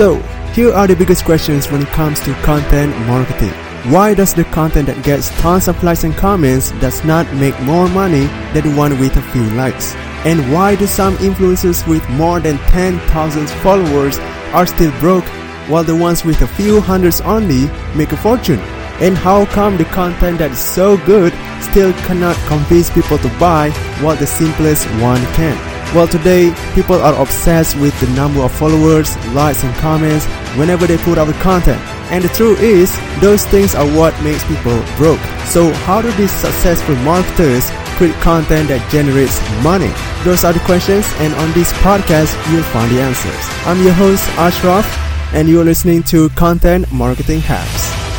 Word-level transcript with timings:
So, 0.00 0.16
here 0.54 0.72
are 0.72 0.86
the 0.86 0.96
biggest 0.96 1.26
questions 1.26 1.70
when 1.70 1.82
it 1.82 1.88
comes 1.88 2.20
to 2.20 2.32
content 2.36 2.96
marketing. 3.06 3.52
Why 3.92 4.14
does 4.14 4.32
the 4.32 4.44
content 4.44 4.86
that 4.86 5.04
gets 5.04 5.28
tons 5.42 5.68
of 5.68 5.84
likes 5.84 6.04
and 6.04 6.16
comments 6.16 6.70
does 6.80 7.04
not 7.04 7.30
make 7.34 7.60
more 7.60 7.86
money 7.86 8.24
than 8.54 8.64
the 8.64 8.74
one 8.74 8.98
with 8.98 9.14
a 9.18 9.22
few 9.30 9.44
likes? 9.50 9.94
And 10.24 10.50
why 10.54 10.74
do 10.74 10.86
some 10.86 11.18
influencers 11.18 11.86
with 11.86 12.08
more 12.08 12.40
than 12.40 12.56
10,000 12.72 13.50
followers 13.60 14.18
are 14.54 14.64
still 14.64 14.90
broke 15.00 15.28
while 15.68 15.84
the 15.84 15.94
ones 15.94 16.24
with 16.24 16.40
a 16.40 16.46
few 16.46 16.80
hundreds 16.80 17.20
only 17.20 17.68
make 17.94 18.12
a 18.12 18.16
fortune? 18.16 18.60
And 19.04 19.18
how 19.18 19.44
come 19.52 19.76
the 19.76 19.84
content 19.84 20.38
that 20.38 20.52
is 20.52 20.58
so 20.58 20.96
good 21.04 21.34
still 21.60 21.92
cannot 22.08 22.36
convince 22.48 22.88
people 22.88 23.18
to 23.18 23.28
buy 23.38 23.68
while 24.00 24.16
the 24.16 24.26
simplest 24.26 24.86
one 25.02 25.20
can? 25.34 25.79
Well, 25.92 26.06
today, 26.06 26.54
people 26.74 26.94
are 27.02 27.20
obsessed 27.20 27.76
with 27.80 27.98
the 27.98 28.06
number 28.14 28.40
of 28.42 28.52
followers, 28.52 29.16
likes, 29.34 29.64
and 29.64 29.74
comments 29.76 30.24
whenever 30.56 30.86
they 30.86 30.96
put 30.98 31.18
out 31.18 31.34
content. 31.42 31.80
And 32.12 32.22
the 32.22 32.28
truth 32.28 32.62
is, 32.62 32.96
those 33.20 33.44
things 33.46 33.74
are 33.74 33.86
what 33.98 34.14
makes 34.22 34.44
people 34.46 34.78
broke. 34.96 35.18
So, 35.46 35.72
how 35.82 36.00
do 36.00 36.12
these 36.12 36.30
successful 36.30 36.94
marketers 36.96 37.68
create 37.98 38.14
content 38.22 38.68
that 38.68 38.88
generates 38.92 39.40
money? 39.64 39.90
Those 40.22 40.44
are 40.44 40.52
the 40.52 40.60
questions, 40.60 41.06
and 41.18 41.34
on 41.34 41.50
this 41.54 41.72
podcast, 41.82 42.38
you'll 42.52 42.62
find 42.70 42.88
the 42.92 43.00
answers. 43.02 43.44
I'm 43.66 43.82
your 43.82 43.94
host, 43.94 44.22
Ashraf, 44.38 44.86
and 45.34 45.48
you're 45.48 45.64
listening 45.64 46.04
to 46.04 46.28
Content 46.30 46.90
Marketing 46.92 47.40
Hacks. 47.40 48.09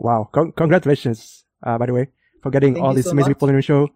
Wow, 0.00 0.30
Con- 0.32 0.52
congratulations, 0.52 1.44
uh, 1.62 1.76
by 1.76 1.84
the 1.84 1.92
way, 1.92 2.08
for 2.42 2.50
getting 2.50 2.72
Thank 2.72 2.84
all 2.84 2.94
these 2.94 3.04
so 3.04 3.10
amazing 3.10 3.32
much. 3.32 3.36
people 3.36 3.50
in 3.50 3.56
the 3.56 3.62
show. 3.62 3.90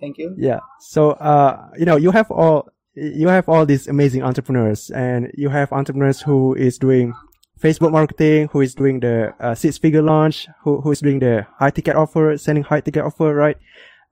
Thank 0.00 0.18
you. 0.18 0.34
Yeah. 0.36 0.58
So, 0.80 1.12
uh, 1.12 1.68
you 1.78 1.84
know, 1.84 1.96
you 1.96 2.10
have 2.10 2.28
all, 2.30 2.68
you 2.94 3.28
have 3.28 3.48
all 3.48 3.64
these 3.64 3.86
amazing 3.86 4.24
entrepreneurs 4.24 4.90
and 4.90 5.30
you 5.34 5.48
have 5.50 5.72
entrepreneurs 5.72 6.20
who 6.22 6.54
is 6.54 6.76
doing 6.76 7.14
Facebook 7.60 7.92
marketing, 7.92 8.48
who 8.50 8.62
is 8.62 8.74
doing 8.74 8.98
the 8.98 9.32
uh, 9.38 9.54
six 9.54 9.78
figure 9.78 10.02
launch, 10.02 10.48
who, 10.64 10.80
who 10.80 10.90
is 10.90 11.00
doing 11.00 11.20
the 11.20 11.46
high 11.58 11.70
ticket 11.70 11.94
offer, 11.94 12.36
sending 12.36 12.64
high 12.64 12.80
ticket 12.80 13.04
offer, 13.04 13.32
right? 13.32 13.58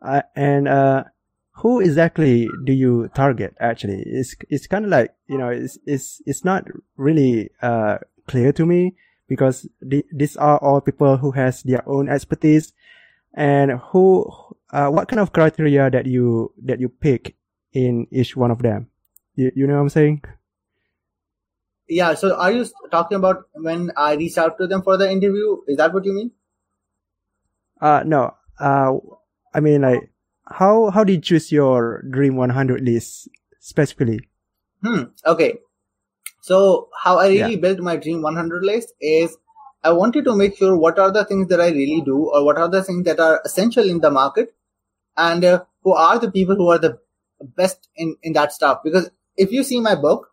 Uh, 0.01 0.23
and, 0.37 0.69
uh, 0.69 1.03
who 1.57 1.81
exactly 1.81 2.47
do 2.65 2.73
you 2.73 3.11
target 3.15 3.57
actually? 3.59 4.05
It's, 4.07 4.37
it's 4.49 4.69
kind 4.69 4.85
of 4.85 4.93
like, 4.93 5.13
you 5.27 5.39
know, 5.39 5.49
it's, 5.49 5.77
it's, 5.87 6.23
it's 6.25 6.45
not 6.45 6.67
really, 6.97 7.51
uh, 7.63 7.99
clear 8.29 8.53
to 8.53 8.65
me 8.65 8.95
because 9.29 9.69
the, 9.81 10.05
these 10.13 10.37
are 10.37 10.59
all 10.59 10.81
people 10.81 11.17
who 11.17 11.31
has 11.33 11.63
their 11.63 11.87
own 11.89 12.09
expertise 12.09 12.73
and 13.35 13.73
who, 13.93 14.27
uh, 14.73 14.89
what 14.89 15.09
kind 15.09 15.21
of 15.21 15.33
criteria 15.33 15.91
that 15.91 16.07
you, 16.07 16.53
that 16.65 16.81
you 16.81 16.89
pick 16.89 17.37
in 17.73 18.07
each 18.11 18.37
one 18.37 18.51
of 18.51 18.63
them? 18.63 18.89
You, 19.37 19.53
you 19.55 19.67
know 19.67 19.75
what 19.75 19.81
I'm 19.81 19.89
saying? 19.91 20.23
Yeah. 21.89 22.15
So, 22.15 22.37
are 22.37 22.53
you 22.53 22.67
talking 22.91 23.17
about 23.17 23.49
when 23.55 23.93
I 23.97 24.15
reach 24.15 24.37
out 24.37 24.59
to 24.59 24.67
them 24.67 24.83
for 24.83 24.97
the 24.97 25.11
interview? 25.11 25.59
Is 25.67 25.77
that 25.79 25.95
what 25.95 26.05
you 26.05 26.15
mean? 26.15 26.33
Uh, 27.81 28.03
no. 28.05 28.35
Uh, 28.59 28.95
I 29.55 29.61
mean, 29.61 29.83
like, 29.83 30.11
how, 30.47 30.91
how 30.91 31.05
did 31.05 31.15
you 31.15 31.21
choose 31.21 31.53
your 31.53 32.03
Dream 32.11 32.37
100 32.37 32.83
list 32.83 33.29
specifically? 33.61 34.21
Hmm. 34.83 35.05
Okay. 35.25 35.59
So, 36.49 36.59
how 37.05 37.19
I 37.19 37.29
really 37.29 37.57
Yeah. 37.57 37.63
built 37.67 37.81
my 37.91 37.97
Dream 37.97 38.23
100 38.23 38.65
list 38.65 38.95
is 39.01 39.37
I 39.85 39.93
wanted 39.93 40.25
to 40.29 40.35
make 40.43 40.57
sure 40.61 40.77
what 40.85 40.99
are 40.99 41.11
the 41.17 41.25
things 41.25 41.49
that 41.49 41.61
I 41.61 41.69
really 41.71 42.01
do 42.11 42.19
or 42.35 42.45
what 42.45 42.59
are 42.59 42.69
the 42.69 42.83
things 42.83 43.05
that 43.09 43.21
are 43.21 43.41
essential 43.45 43.89
in 43.95 44.01
the 44.01 44.11
market 44.11 44.55
and 45.17 45.45
uh, 45.45 45.65
who 45.83 45.95
are 45.95 46.19
the 46.19 46.31
people 46.31 46.57
who 46.57 46.69
are 46.69 46.79
the 46.79 46.99
best 47.57 47.89
in, 47.97 48.17
in 48.23 48.33
that 48.35 48.53
stuff. 48.53 48.81
Because 48.85 49.11
if 49.37 49.53
you 49.53 49.63
see 49.63 49.81
my 49.81 49.95
book, 49.95 50.29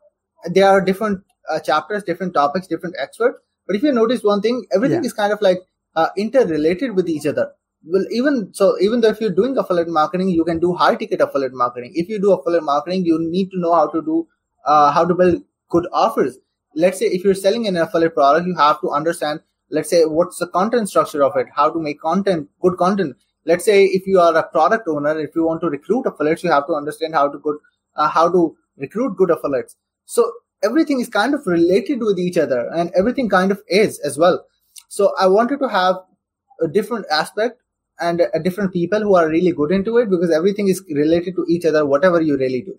there 0.46 0.68
are 0.70 0.82
different 0.82 1.24
uh, 1.50 1.60
chapters, 1.60 2.04
different 2.04 2.34
topics, 2.34 2.68
different 2.68 2.96
experts. 3.00 3.40
But 3.68 3.76
if 3.76 3.84
you 3.84 3.92
notice 3.92 4.24
one 4.24 4.42
thing, 4.42 4.66
everything 4.74 5.04
Yeah. 5.04 5.08
is 5.12 5.14
kind 5.14 5.34
of 5.34 5.42
like 5.42 5.60
uh, 5.96 6.10
interrelated 6.18 6.96
with 6.96 7.10
each 7.10 7.26
other. 7.26 7.52
Well, 7.88 8.06
even 8.12 8.54
so, 8.54 8.76
even 8.82 9.02
though 9.02 9.10
if 9.10 9.22
you're 9.22 9.38
doing 9.42 9.58
affiliate 9.58 9.90
marketing, 9.90 10.30
you 10.30 10.44
can 10.44 10.60
do 10.60 10.74
high 10.74 10.96
ticket 10.96 11.22
affiliate 11.22 11.54
marketing. 11.54 11.92
If 11.96 12.10
you 12.10 12.20
do 12.20 12.32
affiliate 12.34 12.64
marketing, 12.64 13.06
you 13.06 13.20
need 13.20 13.52
to 13.52 13.60
know 13.60 13.74
how 13.74 13.88
to 13.90 14.02
do, 14.02 14.28
uh, 14.66 14.92
how 14.92 15.06
to 15.06 15.14
build 15.14 15.44
good 15.70 15.88
offers. 15.92 16.38
Let's 16.76 17.00
say 17.00 17.06
if 17.06 17.24
you're 17.24 17.34
selling 17.34 17.68
an 17.68 17.78
affiliate 17.78 18.14
product, 18.14 18.48
you 18.48 18.56
have 18.56 18.82
to 18.82 18.90
understand, 18.90 19.42
let's 19.70 19.90
say, 19.90 20.04
what's 20.04 20.40
the 20.40 20.48
content 20.48 20.90
structure 20.90 21.24
of 21.24 21.36
it, 21.38 21.48
how 21.56 21.70
to 21.70 21.80
make 21.80 22.00
content, 22.02 22.50
good 22.62 22.78
content. 22.78 23.16
Let's 23.46 23.64
say 23.64 23.86
if 23.86 24.08
you 24.08 24.20
are 24.20 24.36
a 24.36 24.44
product 24.44 24.88
owner, 24.88 25.18
if 25.20 25.36
you 25.36 25.46
want 25.46 25.62
to 25.62 25.70
recruit 25.70 26.06
affiliates, 26.06 26.44
you 26.44 26.52
have 26.52 26.68
to 26.68 26.74
understand 26.74 27.14
how 27.14 27.30
to 27.30 27.38
good, 27.38 27.58
uh, 27.96 28.10
how 28.10 28.30
to 28.32 28.58
recruit 28.78 29.16
good 29.16 29.30
affiliates. 29.30 29.76
So 30.06 30.32
everything 30.64 31.00
is 31.00 31.10
kind 31.10 31.34
of 31.34 31.46
related 31.46 32.00
with 32.02 32.20
each 32.20 32.38
other 32.38 32.70
and 32.74 32.92
everything 32.98 33.30
kind 33.30 33.52
of 33.52 33.62
is 33.68 34.00
as 34.00 34.18
well. 34.18 34.46
So 34.90 35.14
I 35.20 35.28
wanted 35.28 35.60
to 35.60 35.70
have 35.70 35.96
a 36.62 36.68
different 36.68 37.06
aspect 37.12 37.62
and 38.00 38.22
a 38.34 38.40
different 38.40 38.74
people 38.74 39.00
who 39.00 39.16
are 39.16 39.30
really 39.30 39.52
good 39.52 39.72
into 39.72 39.98
it 39.98 40.10
because 40.10 40.32
everything 40.32 40.68
is 40.68 40.84
related 40.90 41.36
to 41.36 41.46
each 41.48 41.66
other, 41.66 41.86
whatever 41.86 42.22
you 42.22 42.38
really 42.38 42.62
do. 42.62 42.78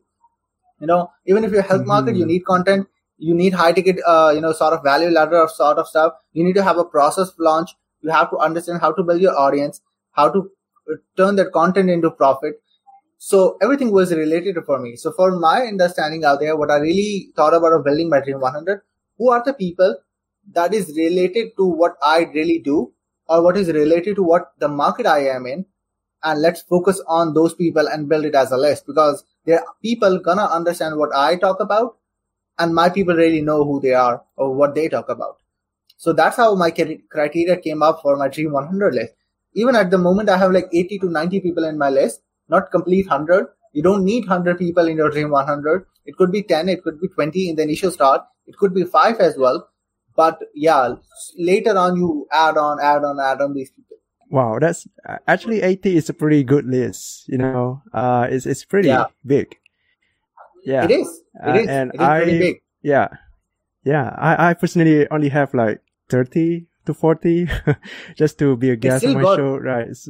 You 0.81 0.87
know, 0.87 1.11
even 1.27 1.45
if 1.45 1.53
you're 1.53 1.63
health 1.63 1.87
market, 1.87 2.17
you 2.17 2.27
need 2.27 2.45
content, 2.45 2.87
you 3.19 3.35
need 3.35 3.55
high 3.55 3.73
ticket, 3.73 3.97
uh, 4.07 4.33
you 4.35 4.41
know, 4.41 4.53
sort 4.53 4.75
of 4.75 4.83
value 4.85 5.09
ladder 5.11 5.43
of 5.43 5.51
sort 5.51 5.79
of 5.79 5.89
stuff. 5.89 6.13
You 6.33 6.45
need 6.45 6.55
to 6.55 6.63
have 6.63 6.77
a 6.77 6.85
process 6.85 7.33
launch. 7.39 7.71
You 8.03 8.11
have 8.11 8.31
to 8.31 8.39
understand 8.39 8.81
how 8.81 8.93
to 8.93 9.03
build 9.03 9.21
your 9.21 9.37
audience, 9.37 9.81
how 10.13 10.31
to 10.31 10.51
uh, 10.91 10.97
turn 11.17 11.37
that 11.37 11.53
content 11.53 11.91
into 11.91 12.11
profit. 12.11 12.61
So 13.19 13.57
everything 13.63 13.91
was 13.91 14.13
related 14.13 14.57
for 14.67 14.79
me. 14.79 14.97
So 14.97 15.13
for 15.13 15.39
my 15.39 15.63
understanding 15.63 16.25
out 16.25 16.41
there, 16.41 16.57
what 16.57 16.71
I 16.71 16.77
really 16.77 17.31
thought 17.35 17.55
about 17.55 17.73
of 17.73 17.85
building 17.85 18.11
my 18.11 18.21
Dream 18.21 18.41
100, 18.41 18.83
who 19.19 19.31
are 19.31 19.43
the 19.43 19.55
people 19.55 19.97
that 20.53 20.75
is 20.75 20.93
related 20.97 21.57
to 21.57 21.65
what 21.67 21.97
I 22.03 22.31
really 22.35 22.59
do 22.59 22.93
or 23.29 23.43
what 23.43 23.57
is 23.57 23.69
related 23.69 24.17
to 24.17 24.23
what 24.23 24.53
the 24.59 24.69
market 24.69 25.07
I 25.07 25.29
am 25.29 25.47
in. 25.47 25.65
And 26.23 26.41
let's 26.41 26.63
focus 26.63 27.01
on 27.07 27.35
those 27.35 27.55
people 27.55 27.87
and 27.89 28.09
build 28.09 28.25
it 28.25 28.35
as 28.35 28.51
a 28.51 28.57
list 28.57 28.87
because 28.87 29.25
there 29.45 29.61
are 29.61 29.67
people 29.83 30.19
gonna 30.19 30.47
understand 30.47 30.97
what 30.97 31.15
I 31.15 31.37
talk 31.37 31.61
about 31.61 31.97
and 32.59 32.75
my 32.75 32.89
people 32.89 33.15
really 33.15 33.43
know 33.43 33.65
who 33.65 33.81
they 33.81 33.95
are 33.95 34.23
or 34.37 34.55
what 34.55 34.75
they 34.75 34.89
talk 34.89 35.09
about. 35.09 35.37
So 35.99 36.13
that's 36.13 36.37
how 36.37 36.55
my 36.55 36.71
criteria 36.71 37.57
came 37.57 37.83
up 37.83 38.01
for 38.03 38.17
my 38.17 38.29
Dream 38.29 38.53
100 38.53 38.95
list. 38.95 39.15
Even 39.55 39.77
at 39.77 39.91
the 39.91 39.99
moment, 39.99 40.29
I 40.29 40.37
have 40.37 40.53
like 40.53 40.69
80 40.73 40.99
to 41.01 41.11
90 41.11 41.41
people 41.41 41.65
in 41.65 41.79
my 41.79 41.89
list, 41.89 42.21
not 42.49 42.71
complete 42.71 43.09
100. 43.09 43.47
You 43.73 43.83
don't 43.83 44.05
need 44.05 44.27
100 44.27 44.59
people 44.59 44.87
in 44.89 44.97
your 44.97 45.11
Dream 45.11 45.31
100. 45.31 45.87
It 46.05 46.17
could 46.17 46.33
be 46.33 46.43
10, 46.43 46.69
it 46.69 46.83
could 46.83 47.01
be 47.01 47.09
20 47.09 47.51
in 47.51 47.57
the 47.57 47.63
initial 47.63 47.91
start. 47.91 48.23
It 48.47 48.57
could 48.57 48.75
be 48.75 48.85
5 48.85 49.21
as 49.21 49.37
well. 49.39 49.69
But 50.15 50.41
yeah, 50.55 50.95
later 51.39 51.77
on, 51.77 51.97
you 51.97 52.27
add 52.33 52.57
on, 52.57 52.81
add 52.81 53.05
on, 53.05 53.21
add 53.21 53.41
on 53.41 53.55
these 53.55 53.71
people. 53.71 53.86
Wow, 54.31 54.59
that's 54.61 54.87
actually 55.29 55.63
80 55.63 55.97
is 55.97 56.09
a 56.09 56.15
pretty 56.15 56.43
good 56.43 56.67
list. 56.67 57.29
You 57.29 57.39
know, 57.39 57.83
uh, 57.95 58.27
it's, 58.31 58.45
it's 58.47 58.65
pretty 58.65 58.89
Yeah. 58.89 59.07
big. 59.25 59.57
Yeah. 60.65 60.85
It 60.85 60.91
is. 60.91 61.09
It 61.35 61.49
Uh, 61.49 61.55
is. 61.55 61.69
and 61.69 61.91
it 61.95 62.01
is 62.01 62.07
pretty 62.09 62.37
I- 62.37 62.39
big. 62.39 62.57
Yeah. 62.83 63.09
Yeah. 63.85 64.11
I, 64.19 64.51
I 64.51 64.55
personally 64.55 65.07
only 65.11 65.29
have 65.29 65.55
like 65.55 65.81
30 66.09 66.67
to 66.87 66.95
40 66.95 67.49
just 68.17 68.39
to 68.41 68.57
be 68.57 68.71
a 68.71 68.77
guest 68.77 69.05
on 69.05 69.15
my 69.15 69.21
good. 69.23 69.37
show. 69.39 69.57
Right. 69.59 69.87
It's, 69.89 70.09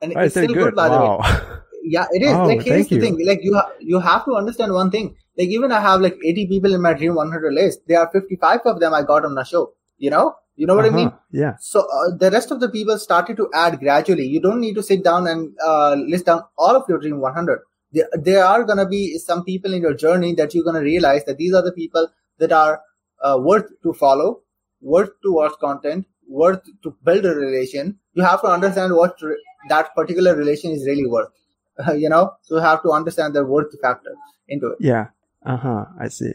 And 0.00 0.14
oh, 0.16 0.20
it's 0.20 0.32
still 0.34 0.46
good. 0.48 0.56
good, 0.72 0.74
by 0.74 0.88
the 0.88 0.94
way. 1.00 1.06
wow. 1.06 1.58
Yeah, 1.84 2.06
it 2.12 2.22
is. 2.22 2.32
Oh, 2.32 2.44
like 2.46 2.62
here's 2.62 2.86
the 2.86 2.94
you. 2.94 3.00
thing. 3.00 3.26
Like 3.26 3.40
you 3.42 3.54
ha- 3.54 3.72
you 3.80 3.98
have 3.98 4.24
to 4.26 4.34
understand 4.36 4.72
one 4.72 4.90
thing. 4.92 5.16
Like 5.36 5.48
even 5.48 5.72
I 5.72 5.80
have 5.80 6.00
like 6.00 6.14
80 6.24 6.46
people 6.46 6.72
in 6.72 6.80
my 6.80 6.92
Dream 6.94 7.16
100 7.16 7.52
list. 7.52 7.80
There 7.88 7.98
are 7.98 8.08
55 8.12 8.60
of 8.66 8.78
them 8.78 8.94
I 8.94 9.02
got 9.02 9.24
on 9.24 9.34
the 9.34 9.42
show. 9.42 9.74
You 9.98 10.10
know, 10.10 10.36
you 10.56 10.66
know 10.66 10.74
what 10.76 10.84
I 10.84 10.90
mean. 10.90 11.08
Uh-huh. 11.08 11.18
Yeah. 11.30 11.54
So 11.60 11.80
uh, 11.80 12.16
the 12.16 12.30
rest 12.30 12.50
of 12.50 12.60
the 12.60 12.68
people 12.68 12.98
started 12.98 13.36
to 13.38 13.48
add 13.54 13.78
gradually. 13.80 14.26
You 14.26 14.40
don't 14.40 14.60
need 14.60 14.74
to 14.74 14.82
sit 14.82 15.02
down 15.02 15.26
and 15.26 15.52
uh, 15.64 15.94
list 15.94 16.26
down 16.26 16.42
all 16.58 16.76
of 16.76 16.84
your 16.88 16.98
Dream 16.98 17.20
100. 17.20 17.60
There, 17.92 18.08
there 18.14 18.44
are 18.44 18.64
gonna 18.64 18.86
be 18.86 19.18
some 19.18 19.44
people 19.44 19.72
in 19.72 19.82
your 19.82 19.94
journey 19.94 20.34
that 20.34 20.54
you're 20.54 20.64
gonna 20.64 20.82
realize 20.82 21.24
that 21.24 21.38
these 21.38 21.54
are 21.54 21.62
the 21.62 21.72
people 21.72 22.08
that 22.38 22.52
are 22.52 22.80
uh, 23.22 23.38
worth 23.40 23.70
to 23.82 23.92
follow, 23.92 24.42
worth 24.80 25.10
to 25.22 25.32
watch 25.32 25.52
content, 25.60 26.06
worth 26.28 26.62
to 26.82 26.96
build 27.04 27.24
a 27.24 27.34
relation. 27.34 27.98
You 28.14 28.22
have 28.24 28.40
to 28.42 28.48
understand 28.48 28.94
what 28.94 29.20
re- 29.22 29.36
that 29.68 29.94
particular 29.94 30.34
relation 30.36 30.70
is 30.72 30.86
really 30.86 31.06
worth. 31.06 31.30
you 31.96 32.08
know, 32.08 32.32
so 32.42 32.56
you 32.56 32.62
have 32.62 32.82
to 32.82 32.90
understand 32.90 33.34
the 33.34 33.44
worth 33.44 33.78
factor 33.80 34.14
into 34.48 34.68
it. 34.68 34.78
Yeah. 34.80 35.06
Uh 35.44 35.56
huh. 35.56 35.84
I 35.98 36.08
see. 36.08 36.32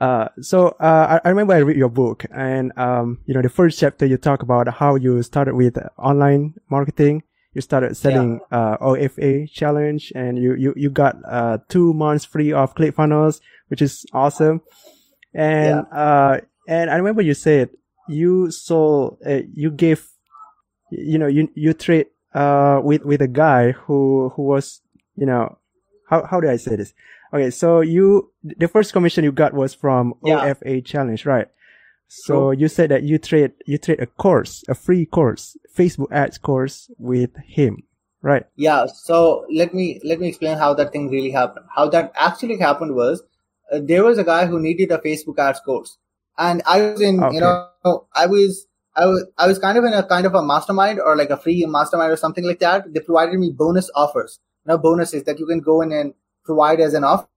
Uh, 0.00 0.28
so, 0.40 0.68
uh, 0.80 1.18
I, 1.24 1.28
I 1.28 1.30
remember 1.30 1.54
I 1.54 1.58
read 1.58 1.76
your 1.76 1.88
book 1.88 2.24
and, 2.30 2.72
um, 2.78 3.18
you 3.26 3.34
know, 3.34 3.42
the 3.42 3.48
first 3.48 3.78
chapter 3.78 4.06
you 4.06 4.16
talk 4.16 4.42
about 4.42 4.68
how 4.74 4.94
you 4.94 5.22
started 5.22 5.54
with 5.54 5.76
online 5.98 6.54
marketing. 6.70 7.24
You 7.54 7.60
started 7.62 7.96
selling, 7.96 8.40
uh, 8.52 8.78
OFA 8.78 9.50
challenge 9.50 10.12
and 10.14 10.38
you, 10.38 10.54
you, 10.54 10.72
you 10.76 10.90
got, 10.90 11.16
uh, 11.26 11.58
two 11.68 11.92
months 11.94 12.24
free 12.24 12.52
of 12.52 12.74
ClickFunnels, 12.74 13.40
which 13.68 13.82
is 13.82 14.06
awesome. 14.12 14.60
And 15.34 15.84
yeah. 15.92 15.98
uh, 15.98 16.40
and 16.66 16.90
I 16.90 16.96
remember 16.96 17.22
you 17.22 17.34
said 17.34 17.70
you 18.08 18.50
sold, 18.50 19.18
uh, 19.26 19.40
you 19.52 19.70
gave, 19.70 20.08
you 20.90 21.18
know, 21.18 21.26
you 21.26 21.50
you 21.54 21.74
trade 21.74 22.06
uh 22.34 22.80
with 22.82 23.04
with 23.04 23.20
a 23.20 23.28
guy 23.28 23.72
who 23.72 24.30
who 24.34 24.42
was, 24.42 24.80
you 25.16 25.26
know, 25.26 25.57
how 26.08 26.24
how 26.24 26.40
do 26.40 26.48
I 26.48 26.56
say 26.56 26.76
this? 26.76 26.94
Okay, 27.32 27.50
so 27.50 27.80
you 27.80 28.32
the 28.42 28.68
first 28.68 28.92
commission 28.92 29.24
you 29.24 29.32
got 29.32 29.54
was 29.54 29.74
from 29.74 30.14
yeah. 30.24 30.54
OFA 30.54 30.84
challenge, 30.84 31.26
right? 31.26 31.48
So 32.08 32.52
you 32.52 32.68
said 32.68 32.90
that 32.90 33.02
you 33.02 33.18
trade 33.18 33.52
you 33.66 33.76
trade 33.76 34.00
a 34.00 34.06
course, 34.06 34.64
a 34.68 34.74
free 34.74 35.04
course, 35.04 35.56
Facebook 35.76 36.10
ads 36.10 36.38
course 36.38 36.90
with 36.98 37.30
him, 37.44 37.82
right? 38.22 38.44
Yeah. 38.56 38.86
So 38.86 39.44
let 39.52 39.74
me 39.74 40.00
let 40.02 40.18
me 40.18 40.28
explain 40.28 40.56
how 40.56 40.72
that 40.74 40.90
thing 40.90 41.10
really 41.10 41.30
happened. 41.30 41.66
How 41.74 41.88
that 41.90 42.12
actually 42.16 42.58
happened 42.58 42.94
was 42.94 43.22
uh, 43.70 43.80
there 43.82 44.04
was 44.04 44.16
a 44.16 44.24
guy 44.24 44.46
who 44.46 44.58
needed 44.58 44.90
a 44.90 44.98
Facebook 44.98 45.38
ads 45.38 45.60
course, 45.60 45.98
and 46.38 46.62
I 46.66 46.80
was 46.80 47.00
in 47.02 47.22
okay. 47.22 47.34
you 47.34 47.40
know 47.42 47.68
I 48.14 48.24
was 48.26 48.66
I 48.96 49.04
was 49.04 49.26
I 49.36 49.46
was 49.46 49.58
kind 49.58 49.76
of 49.76 49.84
in 49.84 49.92
a 49.92 50.02
kind 50.02 50.24
of 50.24 50.34
a 50.34 50.42
mastermind 50.42 51.00
or 51.00 51.14
like 51.14 51.28
a 51.28 51.36
free 51.36 51.64
mastermind 51.68 52.10
or 52.10 52.16
something 52.16 52.44
like 52.44 52.60
that. 52.60 52.94
They 52.94 53.00
provided 53.00 53.38
me 53.38 53.50
bonus 53.50 53.90
offers, 53.94 54.40
know, 54.68 54.78
bonuses 54.78 55.24
that 55.24 55.38
you 55.38 55.46
can 55.46 55.60
go 55.60 55.80
in 55.80 55.92
and 55.92 56.14
provide 56.44 56.80
as 56.80 56.94
an 56.94 57.04
offer 57.04 57.28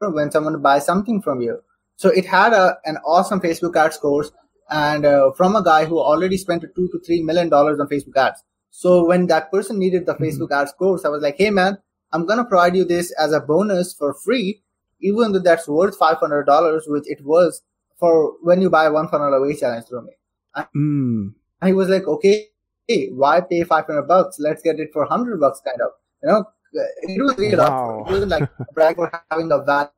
when 0.00 0.30
someone 0.30 0.60
buys 0.62 0.86
something 0.86 1.20
from 1.22 1.40
you. 1.40 1.60
So 1.96 2.08
it 2.10 2.26
had 2.26 2.52
a, 2.52 2.78
an 2.84 2.96
awesome 2.98 3.40
Facebook 3.40 3.76
ads 3.76 3.98
course 3.98 4.30
and 4.70 5.04
uh, 5.04 5.32
from 5.32 5.56
a 5.56 5.64
guy 5.64 5.84
who 5.84 5.98
already 5.98 6.36
spent 6.36 6.62
two 6.62 6.88
to 6.88 7.00
three 7.04 7.22
million 7.22 7.48
dollars 7.48 7.80
on 7.80 7.88
Facebook 7.88 8.16
ads. 8.16 8.42
So 8.70 9.06
when 9.06 9.26
that 9.26 9.50
person 9.50 9.78
needed 9.78 10.06
the 10.06 10.14
mm-hmm. 10.14 10.24
Facebook 10.24 10.52
ads 10.52 10.72
course, 10.72 11.04
I 11.04 11.08
was 11.08 11.22
like, 11.22 11.36
Hey 11.38 11.50
man, 11.50 11.78
I'm 12.12 12.26
going 12.26 12.38
to 12.38 12.44
provide 12.44 12.76
you 12.76 12.84
this 12.84 13.12
as 13.12 13.32
a 13.32 13.40
bonus 13.40 13.92
for 13.92 14.14
free, 14.14 14.62
even 15.00 15.32
though 15.32 15.40
that's 15.40 15.68
worth 15.68 15.98
$500, 15.98 16.82
which 16.86 17.04
it 17.06 17.24
was 17.24 17.62
for 17.98 18.34
when 18.42 18.62
you 18.62 18.70
buy 18.70 18.88
one 18.88 19.08
funnel 19.08 19.34
away 19.34 19.56
challenge 19.56 19.86
from 19.88 20.06
me. 20.06 20.12
And 20.54 21.34
mm. 21.62 21.66
he 21.66 21.72
was 21.72 21.88
like, 21.88 22.06
okay, 22.06 22.46
hey, 22.86 23.08
why 23.08 23.40
pay 23.40 23.64
500 23.64 24.02
bucks? 24.02 24.38
Let's 24.38 24.62
get 24.62 24.80
it 24.80 24.90
for 24.92 25.02
100 25.02 25.40
bucks 25.40 25.60
kind 25.60 25.80
of, 25.80 25.90
you 26.22 26.28
know, 26.28 26.44
it 26.72 27.22
was 27.22 27.36
really 27.38 27.56
wow. 27.56 28.04
It 28.06 28.12
wasn't 28.12 28.30
like 28.30 28.50
brag 28.74 28.96
for 28.96 29.10
having 29.30 29.50
a 29.52 29.62
value 29.64 29.90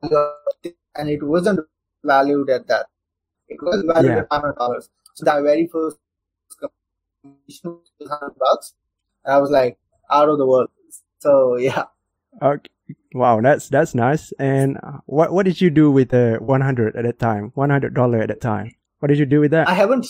and 0.95 1.09
it 1.09 1.23
wasn't 1.23 1.59
valued 2.03 2.49
at 2.49 2.67
that. 2.67 2.87
It 3.47 3.61
was 3.61 3.83
valued 3.85 4.11
yeah. 4.11 4.19
at 4.19 4.27
hundred 4.31 4.55
dollars. 4.55 4.89
So 5.15 5.25
that 5.25 5.41
very 5.43 5.67
first 5.67 5.97
commission 6.59 7.79
was 7.99 8.09
hundred 8.09 8.35
bucks. 8.37 8.73
I 9.25 9.37
was 9.37 9.51
like 9.51 9.77
out 10.11 10.29
of 10.29 10.37
the 10.37 10.45
world. 10.45 10.69
So 11.19 11.57
yeah. 11.57 11.85
Okay. 12.41 12.69
Wow, 13.13 13.41
that's 13.41 13.67
that's 13.69 13.93
nice. 13.93 14.31
And 14.39 14.79
what 15.05 15.31
what 15.31 15.45
did 15.45 15.59
you 15.59 15.69
do 15.69 15.91
with 15.91 16.09
the 16.09 16.37
one 16.39 16.61
hundred 16.61 16.95
at 16.95 17.03
that 17.03 17.19
time? 17.19 17.51
One 17.55 17.69
hundred 17.69 17.93
dollar 17.93 18.19
at 18.19 18.29
that 18.29 18.41
time. 18.41 18.71
What 18.99 19.09
did 19.09 19.17
you 19.17 19.25
do 19.25 19.39
with 19.39 19.51
that? 19.51 19.67
I 19.67 19.73
haven't 19.73 20.07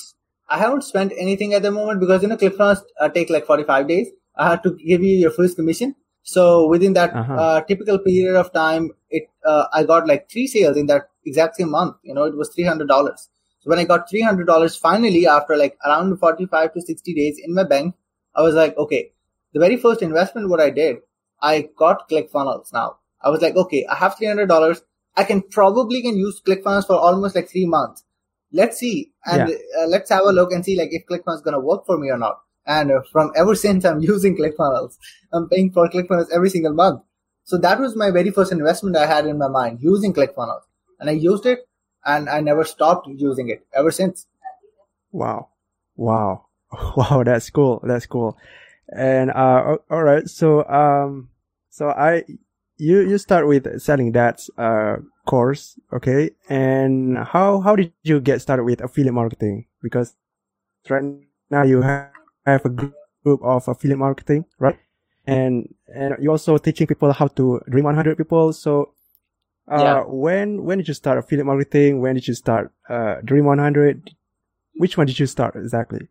I 0.50 0.60
haven't 0.60 0.84
spent 0.84 1.14
anything 1.18 1.54
at 1.54 1.64
the 1.64 1.72
moment 1.72 2.00
because 2.00 2.22
you 2.22 2.28
know 2.28 2.38
ClickFunnels 2.38 2.82
uh, 3.00 3.10
take 3.10 3.30
like 3.30 3.46
forty 3.46 3.64
five 3.64 3.88
days. 3.88 4.08
I 4.36 4.50
had 4.50 4.64
to 4.64 4.72
give 4.72 5.04
you 5.04 5.18
your 5.18 5.32
first 5.32 5.56
commission. 5.56 5.96
So 6.24 6.68
within 6.68 6.94
that 6.94 7.14
uh-huh. 7.16 7.34
uh, 7.34 7.62
typical 7.62 7.98
period 8.00 8.36
of 8.36 8.54
time, 8.54 8.92
it 9.10 9.24
uh, 9.46 9.66
I 9.74 9.84
got 9.84 10.08
like 10.08 10.30
three 10.30 10.48
sales 10.48 10.78
in 10.78 10.86
that 10.88 11.10
exact 11.26 11.56
same 11.56 11.72
month. 11.72 11.96
You 12.04 12.14
know, 12.14 12.26
it 12.26 12.38
was 12.38 12.50
three 12.54 12.64
hundred 12.64 12.88
dollars. 12.88 13.30
So 13.60 13.70
when 13.70 13.80
I 13.80 13.84
got 13.84 14.10
three 14.10 14.22
hundred 14.22 14.48
dollars 14.48 14.76
finally 14.76 15.28
after 15.28 15.58
like 15.58 15.78
around 15.86 16.18
forty 16.18 16.46
five 16.46 16.74
to 16.74 16.82
sixty 16.82 17.14
days 17.14 17.40
in 17.44 17.54
my 17.54 17.64
bank, 17.64 17.96
I 18.36 18.42
was 18.42 18.56
like, 18.56 18.78
okay, 18.78 19.12
the 19.54 19.60
very 19.60 19.78
first 19.78 20.02
investment 20.02 20.50
what 20.50 20.62
I 20.62 20.70
did, 20.70 20.98
I 21.42 21.70
got 21.78 22.10
ClickFunnels. 22.10 22.72
Now 22.72 22.98
I 23.22 23.30
was 23.30 23.42
like, 23.42 23.56
okay, 23.56 23.86
I 23.90 23.96
have 23.96 24.18
three 24.18 24.28
hundred 24.28 24.48
dollars. 24.48 24.82
I 25.18 25.24
can 25.24 25.42
probably 25.42 26.02
can 26.02 26.18
use 26.18 26.42
ClickFunnels 26.48 26.88
for 26.88 26.96
almost 26.96 27.36
like 27.36 27.50
three 27.50 27.66
months. 27.66 28.04
Let's 28.54 28.78
see 28.78 29.12
and 29.26 29.50
yeah. 29.50 29.56
uh, 29.80 29.88
let's 29.88 30.10
have 30.10 30.26
a 30.26 30.32
look 30.32 30.52
and 30.52 30.64
see 30.64 30.78
like 30.78 30.90
if 30.92 31.06
ClickFunnels 31.06 31.38
is 31.38 31.42
gonna 31.42 31.60
work 31.60 31.86
for 31.86 31.98
me 31.98 32.10
or 32.10 32.18
not. 32.18 32.42
And 32.66 32.92
uh, 32.92 33.02
from 33.12 33.32
ever 33.36 33.56
since 33.56 33.86
I'm 33.86 34.02
using 34.14 34.38
ClickFunnels, 34.38 34.98
I'm 35.34 35.50
paying 35.50 35.72
for 35.72 35.90
ClickFunnels 35.90 36.32
every 36.34 36.50
single 36.50 36.74
month. 36.74 37.02
So 37.44 37.58
that 37.58 37.80
was 37.80 37.96
my 37.96 38.12
very 38.12 38.32
first 38.32 38.52
investment 38.52 38.96
I 38.96 39.08
had 39.08 39.26
in 39.26 39.38
my 39.38 39.48
mind 39.48 39.80
using 39.82 40.14
ClickFunnels 40.14 40.62
and 41.00 41.10
I 41.10 41.14
used 41.14 41.46
it 41.46 41.68
and 42.06 42.30
I 42.30 42.40
never 42.40 42.64
stopped 42.64 43.08
using 43.08 43.50
it 43.50 43.66
ever 43.74 43.92
since. 43.92 44.28
Wow. 45.12 45.50
Wow. 45.96 46.46
Wow. 46.96 47.24
That's 47.26 47.50
cool. 47.50 47.82
That's 47.84 48.06
cool. 48.06 48.38
And, 48.96 49.32
uh, 49.32 49.78
all 49.90 50.04
right. 50.04 50.28
So, 50.30 50.64
um, 50.68 51.30
so 51.70 51.90
I, 51.90 52.24
you, 52.78 53.02
you 53.02 53.18
start 53.18 53.48
with 53.48 53.82
selling 53.82 54.14
that, 54.14 54.48
uh, 54.58 54.98
course. 55.26 55.78
Okay. 55.94 56.32
And 56.50 57.18
how, 57.18 57.60
how 57.60 57.76
did 57.76 57.92
you 58.04 58.22
get 58.22 58.42
started 58.42 58.64
with 58.64 58.82
affiliate 58.82 59.14
marketing? 59.14 59.66
Because 59.82 60.16
right 60.90 61.04
now 61.50 61.64
you 61.64 61.82
have, 61.82 62.12
have 62.46 62.66
a 62.66 62.70
group 62.70 62.94
of 63.44 63.68
affiliate 63.68 64.00
marketing, 64.00 64.46
right? 64.60 64.78
And, 65.26 65.74
and 65.88 66.16
you're 66.20 66.32
also 66.32 66.58
teaching 66.58 66.88
people 66.88 67.14
how 67.14 67.28
to 67.28 67.62
dream 67.70 67.86
100 67.86 68.18
people. 68.18 68.54
So 68.54 68.94
uh, 69.72 69.78
yeah. 69.78 70.04
when 70.08 70.64
when 70.64 70.80
did 70.80 70.88
you 70.88 70.94
start 70.94 71.18
affiliate 71.18 71.46
marketing? 71.46 72.02
When 72.02 72.16
did 72.16 72.28
you 72.28 72.34
start 72.34 72.72
uh, 72.90 73.16
Dream 73.24 73.46
100? 73.46 74.12
Which 74.76 74.98
one 74.98 75.08
did 75.08 75.20
you 75.20 75.28
start 75.28 75.56
exactly? 75.56 76.08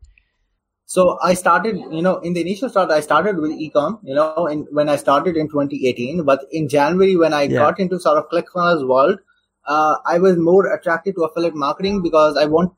So 0.86 1.18
I 1.22 1.34
started, 1.34 1.76
you 1.76 2.02
know, 2.02 2.18
in 2.18 2.32
the 2.32 2.40
initial 2.40 2.68
start, 2.68 2.90
I 2.90 3.00
started 3.00 3.36
with 3.36 3.52
ecom, 3.52 4.00
you 4.02 4.14
know, 4.14 4.46
in, 4.46 4.66
when 4.72 4.88
I 4.88 4.96
started 4.96 5.36
in 5.36 5.48
2018. 5.48 6.24
But 6.24 6.40
in 6.50 6.68
January, 6.68 7.16
when 7.16 7.32
I 7.32 7.42
yeah. 7.42 7.58
got 7.58 7.78
into 7.78 8.00
sort 8.00 8.18
of 8.18 8.28
ClickFunnels 8.28 8.88
world, 8.88 9.20
uh, 9.66 9.96
I 10.04 10.18
was 10.18 10.36
more 10.36 10.72
attracted 10.72 11.14
to 11.14 11.22
affiliate 11.22 11.54
marketing 11.54 12.02
because 12.02 12.36
I 12.36 12.46
want, 12.46 12.72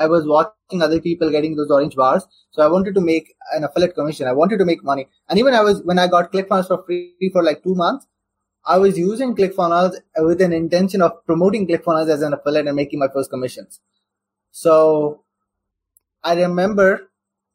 I 0.00 0.06
was 0.06 0.26
watching 0.26 0.82
other 0.82 1.00
people 1.00 1.30
getting 1.30 1.56
those 1.56 1.70
orange 1.70 1.94
bars. 1.94 2.26
So 2.50 2.62
I 2.62 2.68
wanted 2.68 2.94
to 2.94 3.02
make 3.02 3.34
an 3.52 3.64
affiliate 3.64 3.94
commission. 3.94 4.26
I 4.26 4.32
wanted 4.32 4.58
to 4.58 4.64
make 4.64 4.82
money. 4.82 5.06
And 5.28 5.38
even 5.38 5.54
I 5.54 5.60
was, 5.60 5.82
when 5.82 5.98
I 5.98 6.08
got 6.08 6.32
ClickFunnels 6.32 6.68
for 6.68 6.82
free 6.84 7.30
for 7.32 7.42
like 7.42 7.62
two 7.62 7.74
months, 7.74 8.06
I 8.66 8.78
was 8.78 8.98
using 8.98 9.36
ClickFunnels 9.36 9.94
with 10.16 10.40
an 10.40 10.52
intention 10.52 11.02
of 11.02 11.24
promoting 11.26 11.68
ClickFunnels 11.68 12.08
as 12.08 12.22
an 12.22 12.32
affiliate 12.32 12.66
and 12.66 12.76
making 12.76 12.98
my 12.98 13.08
first 13.12 13.30
commissions. 13.30 13.80
So 14.50 15.22
I 16.24 16.34
remember 16.34 17.10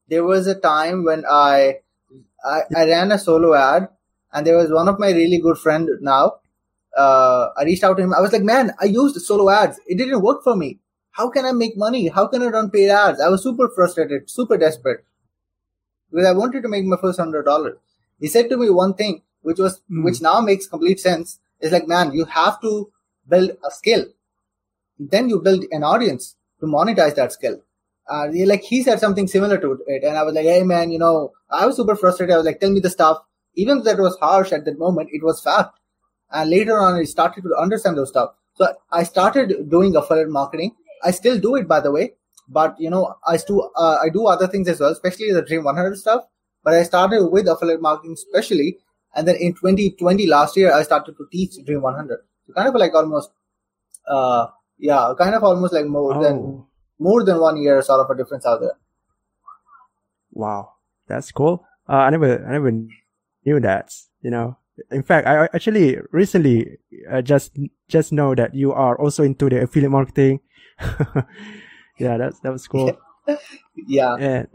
there 0.07 0.23
was 0.23 0.45
a 0.45 0.55
time 0.55 1.03
when 1.03 1.25
I, 1.29 1.79
I, 2.45 2.61
I 2.75 2.85
ran 2.85 3.11
a 3.11 3.17
solo 3.17 3.55
ad 3.55 3.89
and 4.31 4.45
there 4.45 4.57
was 4.57 4.71
one 4.71 4.87
of 4.87 4.99
my 4.99 5.11
really 5.11 5.39
good 5.41 5.57
friend 5.57 5.89
now. 5.99 6.33
Uh, 6.95 7.49
I 7.57 7.63
reached 7.63 7.83
out 7.83 7.97
to 7.97 8.03
him. 8.03 8.13
I 8.13 8.21
was 8.21 8.31
like, 8.31 8.43
man, 8.43 8.71
I 8.79 8.85
used 8.85 9.19
solo 9.21 9.49
ads. 9.49 9.79
It 9.87 9.97
didn't 9.97 10.21
work 10.21 10.43
for 10.43 10.55
me. 10.55 10.79
How 11.17 11.29
can 11.29 11.45
I 11.45 11.51
make 11.51 11.77
money? 11.77 12.07
How 12.09 12.27
can 12.27 12.41
I 12.43 12.47
run 12.47 12.69
paid 12.69 12.89
ads? 12.89 13.21
I 13.21 13.29
was 13.29 13.43
super 13.43 13.69
frustrated, 13.69 14.29
super 14.29 14.57
desperate 14.57 15.05
because 16.11 16.27
I 16.27 16.33
wanted 16.33 16.61
to 16.63 16.69
make 16.69 16.85
my 16.85 16.97
first 17.01 17.19
hundred 17.19 17.43
dollars. 17.43 17.77
He 18.19 18.27
said 18.27 18.49
to 18.49 18.57
me 18.57 18.69
one 18.69 18.93
thing 18.93 19.21
which 19.41 19.59
was 19.59 19.81
mm. 19.91 20.03
which 20.03 20.21
now 20.21 20.39
makes 20.41 20.67
complete 20.67 20.99
sense. 20.99 21.39
Is 21.61 21.71
like, 21.71 21.87
man, 21.87 22.11
you 22.13 22.25
have 22.25 22.59
to 22.61 22.91
build 23.27 23.51
a 23.65 23.71
skill. 23.71 24.05
Then 24.99 25.29
you 25.29 25.39
build 25.41 25.65
an 25.71 25.83
audience 25.83 26.35
to 26.59 26.65
monetize 26.65 27.15
that 27.15 27.31
skill. 27.31 27.61
Uh, 28.07 28.27
like 28.45 28.61
he 28.63 28.83
said 28.83 28.99
something 28.99 29.27
similar 29.27 29.57
to 29.57 29.79
it, 29.87 30.03
and 30.03 30.17
I 30.17 30.23
was 30.23 30.35
like, 30.35 30.45
hey 30.45 30.63
man, 30.63 30.91
you 30.91 30.99
know, 30.99 31.31
I 31.49 31.65
was 31.65 31.77
super 31.77 31.95
frustrated. 31.95 32.33
I 32.33 32.37
was 32.37 32.45
like, 32.45 32.59
tell 32.59 32.71
me 32.71 32.81
the 32.81 32.89
stuff. 32.89 33.19
Even 33.55 33.77
though 33.77 33.83
that 33.85 33.99
was 33.99 34.17
harsh 34.19 34.51
at 34.51 34.65
that 34.65 34.77
moment, 34.77 35.09
it 35.11 35.23
was 35.23 35.41
fact. 35.41 35.79
And 36.31 36.49
later 36.49 36.77
on, 36.77 36.95
I 36.95 37.03
started 37.03 37.43
to 37.43 37.55
understand 37.55 37.97
those 37.97 38.09
stuff. 38.09 38.31
So 38.55 38.67
I 38.91 39.03
started 39.03 39.69
doing 39.69 39.95
affiliate 39.95 40.29
marketing. 40.29 40.75
I 41.05 41.11
still 41.11 41.39
do 41.39 41.55
it, 41.55 41.67
by 41.67 41.79
the 41.79 41.91
way, 41.91 42.13
but 42.49 42.75
you 42.79 42.89
know, 42.89 43.15
I 43.27 43.37
still 43.37 43.71
uh, 43.75 43.97
I 44.01 44.09
do 44.09 44.27
other 44.27 44.47
things 44.47 44.67
as 44.67 44.79
well, 44.79 44.91
especially 44.91 45.31
the 45.31 45.41
Dream 45.41 45.63
100 45.63 45.97
stuff. 45.97 46.23
But 46.63 46.73
I 46.73 46.83
started 46.83 47.27
with 47.27 47.47
affiliate 47.47 47.81
marketing, 47.81 48.13
especially 48.13 48.79
and 49.15 49.27
then 49.27 49.37
in 49.37 49.53
2020, 49.53 50.27
last 50.27 50.57
year, 50.57 50.73
I 50.73 50.83
started 50.83 51.15
to 51.17 51.25
teach 51.31 51.55
Dream 51.65 51.81
100. 51.81 52.19
So 52.47 52.53
kind 52.53 52.67
of 52.67 52.75
like 52.75 52.93
almost, 52.93 53.31
uh, 54.07 54.47
yeah, 54.77 55.13
kind 55.17 55.33
of 55.33 55.43
almost 55.43 55.73
like 55.73 55.85
more 55.85 56.15
oh. 56.15 56.21
than, 56.21 56.65
more 56.99 57.23
than 57.23 57.39
one 57.39 57.57
year 57.57 57.81
sort 57.81 58.01
of 58.01 58.09
a 58.09 58.17
difference 58.17 58.45
out 58.45 58.59
there. 58.59 58.77
Wow. 60.31 60.73
That's 61.07 61.31
cool. 61.31 61.65
Uh, 61.87 61.93
I 61.93 62.09
never, 62.09 62.45
I 62.45 62.51
never 62.51 62.71
knew 62.71 63.59
that, 63.61 63.93
you 64.21 64.31
know. 64.31 64.57
In 64.91 65.03
fact, 65.03 65.25
I 65.25 65.45
actually 65.53 65.97
recently 66.11 66.77
uh, 67.09 67.21
just, 67.21 67.57
just 67.87 68.11
know 68.11 68.35
that 68.35 68.53
you 68.53 68.73
are 68.73 68.99
also 68.99 69.23
into 69.23 69.49
the 69.49 69.61
affiliate 69.61 69.91
marketing. 69.91 70.41
yeah, 71.99 72.17
that's, 72.17 72.39
that 72.39 72.51
was 72.51 72.67
cool. 72.67 72.97
yeah. 73.87 74.15
And, 74.15 74.47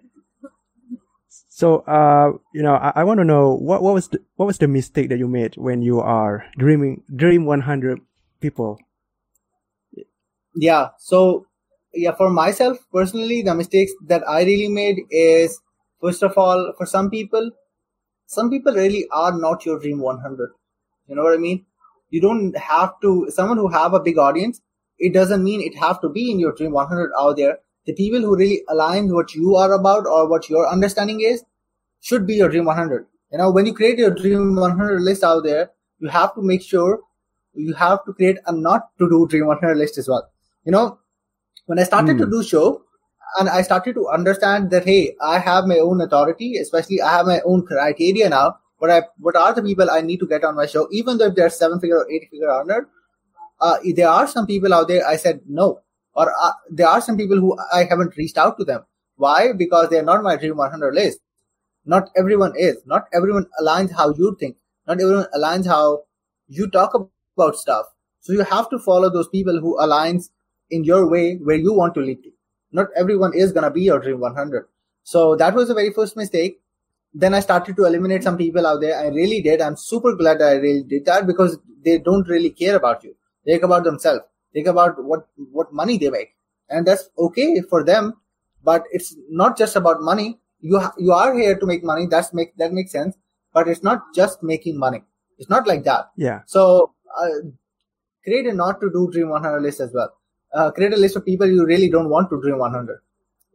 so, 1.48 1.80
uh, 1.80 2.38
you 2.54 2.62
know, 2.62 2.74
I, 2.74 2.92
I 2.96 3.04
want 3.04 3.18
to 3.18 3.24
know 3.24 3.54
what, 3.54 3.82
what 3.82 3.94
was 3.94 4.08
the, 4.08 4.20
what 4.36 4.46
was 4.46 4.58
the 4.58 4.68
mistake 4.68 5.08
that 5.10 5.18
you 5.18 5.28
made 5.28 5.56
when 5.56 5.82
you 5.82 6.00
are 6.00 6.46
dreaming, 6.56 7.02
dream 7.14 7.44
100 7.44 8.00
people? 8.40 8.78
Yeah. 10.54 10.88
So, 10.98 11.46
yeah, 11.92 12.12
for 12.12 12.30
myself 12.30 12.78
personally, 12.92 13.42
the 13.42 13.54
mistakes 13.54 13.92
that 14.06 14.26
I 14.28 14.44
really 14.44 14.68
made 14.68 15.00
is, 15.10 15.60
first 16.00 16.22
of 16.22 16.36
all, 16.38 16.72
for 16.78 16.86
some 16.86 17.10
people, 17.10 17.50
some 18.26 18.48
people 18.48 18.74
really 18.74 19.06
are 19.12 19.36
not 19.36 19.66
your 19.66 19.78
dream 19.78 20.00
100. 20.00 20.50
You 21.08 21.16
know 21.16 21.24
what 21.24 21.34
I 21.34 21.38
mean? 21.38 21.66
You 22.10 22.20
don't 22.20 22.56
have 22.56 22.92
to, 23.02 23.30
someone 23.30 23.58
who 23.58 23.68
have 23.68 23.92
a 23.92 24.00
big 24.00 24.18
audience 24.18 24.60
it 25.00 25.14
doesn't 25.14 25.42
mean 25.42 25.60
it 25.62 25.76
have 25.78 26.00
to 26.02 26.08
be 26.08 26.30
in 26.30 26.38
your 26.38 26.52
dream 26.52 26.72
100 26.72 27.10
out 27.18 27.36
there. 27.36 27.58
The 27.86 27.94
people 27.94 28.20
who 28.20 28.36
really 28.36 28.62
align 28.68 29.12
what 29.12 29.34
you 29.34 29.56
are 29.56 29.72
about 29.72 30.06
or 30.06 30.28
what 30.28 30.48
your 30.50 30.68
understanding 30.68 31.22
is 31.22 31.42
should 32.00 32.26
be 32.26 32.34
your 32.34 32.50
dream 32.50 32.66
100. 32.66 33.06
You 33.32 33.38
know, 33.38 33.50
when 33.50 33.64
you 33.64 33.74
create 33.74 33.98
your 33.98 34.10
dream 34.10 34.56
100 34.56 35.00
list 35.00 35.24
out 35.24 35.44
there, 35.44 35.70
you 35.98 36.08
have 36.08 36.34
to 36.34 36.42
make 36.42 36.62
sure 36.62 37.00
you 37.54 37.72
have 37.74 38.04
to 38.04 38.12
create 38.12 38.38
a 38.46 38.52
not 38.52 38.90
to 38.98 39.08
do 39.08 39.26
dream 39.26 39.46
100 39.46 39.76
list 39.76 39.96
as 39.98 40.06
well. 40.06 40.30
You 40.64 40.72
know, 40.72 40.98
when 41.66 41.78
I 41.78 41.84
started 41.84 42.16
mm. 42.16 42.18
to 42.18 42.24
hmm. 42.24 42.30
do 42.30 42.42
show 42.42 42.82
and 43.38 43.48
I 43.48 43.62
started 43.62 43.94
to 43.94 44.08
understand 44.08 44.70
that, 44.70 44.84
hey, 44.84 45.16
I 45.22 45.38
have 45.38 45.64
my 45.64 45.78
own 45.78 46.00
authority, 46.00 46.56
especially 46.58 47.00
I 47.00 47.10
have 47.10 47.26
my 47.26 47.40
own 47.44 47.64
criteria 47.66 48.28
now. 48.28 48.58
What 48.78 48.90
I, 48.90 49.02
what 49.18 49.36
are 49.36 49.54
the 49.54 49.62
people 49.62 49.90
I 49.90 50.00
need 50.00 50.18
to 50.20 50.26
get 50.26 50.44
on 50.44 50.56
my 50.56 50.66
show, 50.66 50.88
even 50.90 51.18
though 51.18 51.26
if 51.26 51.34
they're 51.34 51.50
seven 51.50 51.80
figure 51.80 51.98
or 51.98 52.10
eight 52.10 52.28
figure 52.30 52.48
earner, 52.48 52.88
uh, 53.60 53.76
there 53.94 54.08
are 54.08 54.26
some 54.26 54.46
people 54.46 54.72
out 54.72 54.88
there 54.88 55.06
I 55.06 55.16
said 55.16 55.40
no, 55.46 55.80
or 56.14 56.32
uh, 56.32 56.52
there 56.70 56.88
are 56.88 57.00
some 57.00 57.16
people 57.16 57.38
who 57.38 57.58
I 57.72 57.84
haven't 57.84 58.16
reached 58.16 58.38
out 58.38 58.58
to 58.58 58.64
them. 58.64 58.84
Why? 59.16 59.52
Because 59.52 59.90
they're 59.90 60.02
not 60.02 60.22
my 60.22 60.36
dream 60.36 60.56
100 60.56 60.94
list. 60.94 61.20
Not 61.84 62.10
everyone 62.16 62.52
is. 62.56 62.78
Not 62.86 63.04
everyone 63.12 63.46
aligns 63.62 63.94
how 63.94 64.14
you 64.14 64.36
think. 64.38 64.56
Not 64.86 65.00
everyone 65.00 65.26
aligns 65.36 65.66
how 65.66 66.04
you 66.48 66.68
talk 66.70 66.94
about 66.94 67.56
stuff. 67.56 67.86
So 68.20 68.32
you 68.32 68.44
have 68.44 68.68
to 68.70 68.78
follow 68.78 69.10
those 69.10 69.28
people 69.28 69.60
who 69.60 69.78
aligns 69.78 70.30
in 70.70 70.84
your 70.84 71.08
way 71.08 71.36
where 71.36 71.56
you 71.56 71.72
want 71.72 71.94
to 71.94 72.00
lead 72.00 72.22
to. 72.22 72.30
Not 72.72 72.88
everyone 72.96 73.32
is 73.34 73.52
gonna 73.52 73.70
be 73.70 73.82
your 73.82 73.98
dream 73.98 74.20
100. 74.20 74.66
So 75.02 75.36
that 75.36 75.54
was 75.54 75.68
the 75.68 75.74
very 75.74 75.92
first 75.92 76.16
mistake. 76.16 76.60
Then 77.12 77.34
I 77.34 77.40
started 77.40 77.76
to 77.76 77.84
eliminate 77.86 78.22
some 78.22 78.36
people 78.36 78.66
out 78.66 78.80
there. 78.80 78.98
I 78.98 79.08
really 79.08 79.42
did. 79.42 79.60
I'm 79.60 79.76
super 79.76 80.14
glad 80.14 80.40
I 80.40 80.52
really 80.52 80.84
did 80.84 81.04
that 81.06 81.26
because 81.26 81.58
they 81.84 81.98
don't 81.98 82.28
really 82.28 82.50
care 82.50 82.76
about 82.76 83.02
you. 83.02 83.16
Care 83.46 83.64
about 83.64 83.84
themselves. 83.84 84.22
Think 84.52 84.66
about 84.66 85.02
what 85.02 85.26
what 85.52 85.72
money 85.72 85.98
they 85.98 86.10
make, 86.10 86.34
and 86.68 86.86
that's 86.86 87.08
okay 87.18 87.60
for 87.68 87.84
them. 87.84 88.14
But 88.62 88.84
it's 88.90 89.16
not 89.30 89.56
just 89.56 89.76
about 89.76 90.02
money. 90.02 90.38
You 90.60 90.78
ha- 90.78 90.94
you 90.98 91.12
are 91.12 91.34
here 91.36 91.58
to 91.58 91.66
make 91.66 91.82
money. 91.84 92.06
That's 92.06 92.34
make 92.34 92.56
that 92.58 92.72
makes 92.72 92.92
sense. 92.92 93.16
But 93.54 93.68
it's 93.68 93.82
not 93.82 94.14
just 94.14 94.42
making 94.42 94.78
money. 94.78 95.02
It's 95.38 95.48
not 95.48 95.66
like 95.66 95.84
that. 95.84 96.10
Yeah. 96.16 96.40
So 96.46 96.92
uh, 97.18 97.50
create 98.24 98.46
a 98.46 98.52
not 98.52 98.80
to 98.80 98.90
do 98.90 99.10
dream 99.10 99.30
100 99.30 99.60
list 99.60 99.80
as 99.80 99.92
well. 99.92 100.12
Uh, 100.52 100.70
create 100.70 100.92
a 100.92 100.96
list 100.96 101.16
of 101.16 101.24
people 101.24 101.46
you 101.46 101.64
really 101.64 101.88
don't 101.88 102.08
want 102.08 102.28
to 102.30 102.40
dream 102.40 102.58
100 102.58 103.00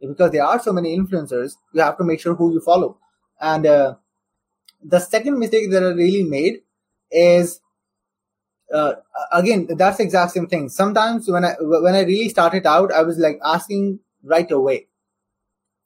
because 0.00 0.30
there 0.30 0.44
are 0.44 0.58
so 0.60 0.72
many 0.72 0.98
influencers. 0.98 1.52
You 1.72 1.82
have 1.82 1.98
to 1.98 2.04
make 2.04 2.20
sure 2.20 2.34
who 2.34 2.52
you 2.52 2.60
follow. 2.60 2.98
And 3.40 3.66
uh, 3.66 3.94
the 4.82 4.98
second 4.98 5.38
mistake 5.38 5.70
that 5.70 5.82
I 5.82 5.88
really 5.88 6.22
made 6.22 6.62
is 7.10 7.60
uh, 8.72 8.94
again 9.32 9.66
that's 9.76 9.98
the 9.98 10.02
exact 10.04 10.32
same 10.32 10.46
thing. 10.46 10.68
Sometimes 10.68 11.28
when 11.30 11.44
i 11.44 11.54
when 11.60 11.94
i 11.94 12.02
really 12.02 12.28
started 12.28 12.66
out 12.66 12.92
i 12.92 13.02
was 13.02 13.18
like 13.18 13.38
asking 13.44 14.00
right 14.24 14.50
away 14.50 14.86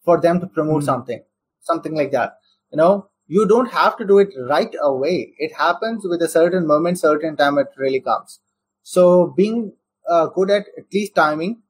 for 0.04 0.20
them 0.20 0.40
to 0.40 0.46
promote 0.46 0.82
mm 0.82 0.87
something 0.90 1.22
something 1.62 1.94
like 1.94 2.10
that. 2.12 2.38
You 2.72 2.78
know 2.78 3.08
you 3.26 3.46
don't 3.46 3.70
have 3.72 3.96
to 3.99 4.04
do 4.04 4.18
it 4.18 4.30
right 4.49 4.75
away. 4.82 5.34
It 5.38 5.52
happens 5.56 6.04
with 6.12 6.22
a 6.22 6.28
certain 6.28 6.66
moment 6.66 6.99
certain 6.99 7.37
time 7.37 7.58
it 7.58 7.68
really 7.76 8.00
comes. 8.00 8.40
So 8.82 9.26
being 9.37 9.72
uh, 10.08 10.26
good 10.26 10.50
at 10.50 10.66
at 10.78 10.87
least 10.92 11.14
timing 11.14 11.62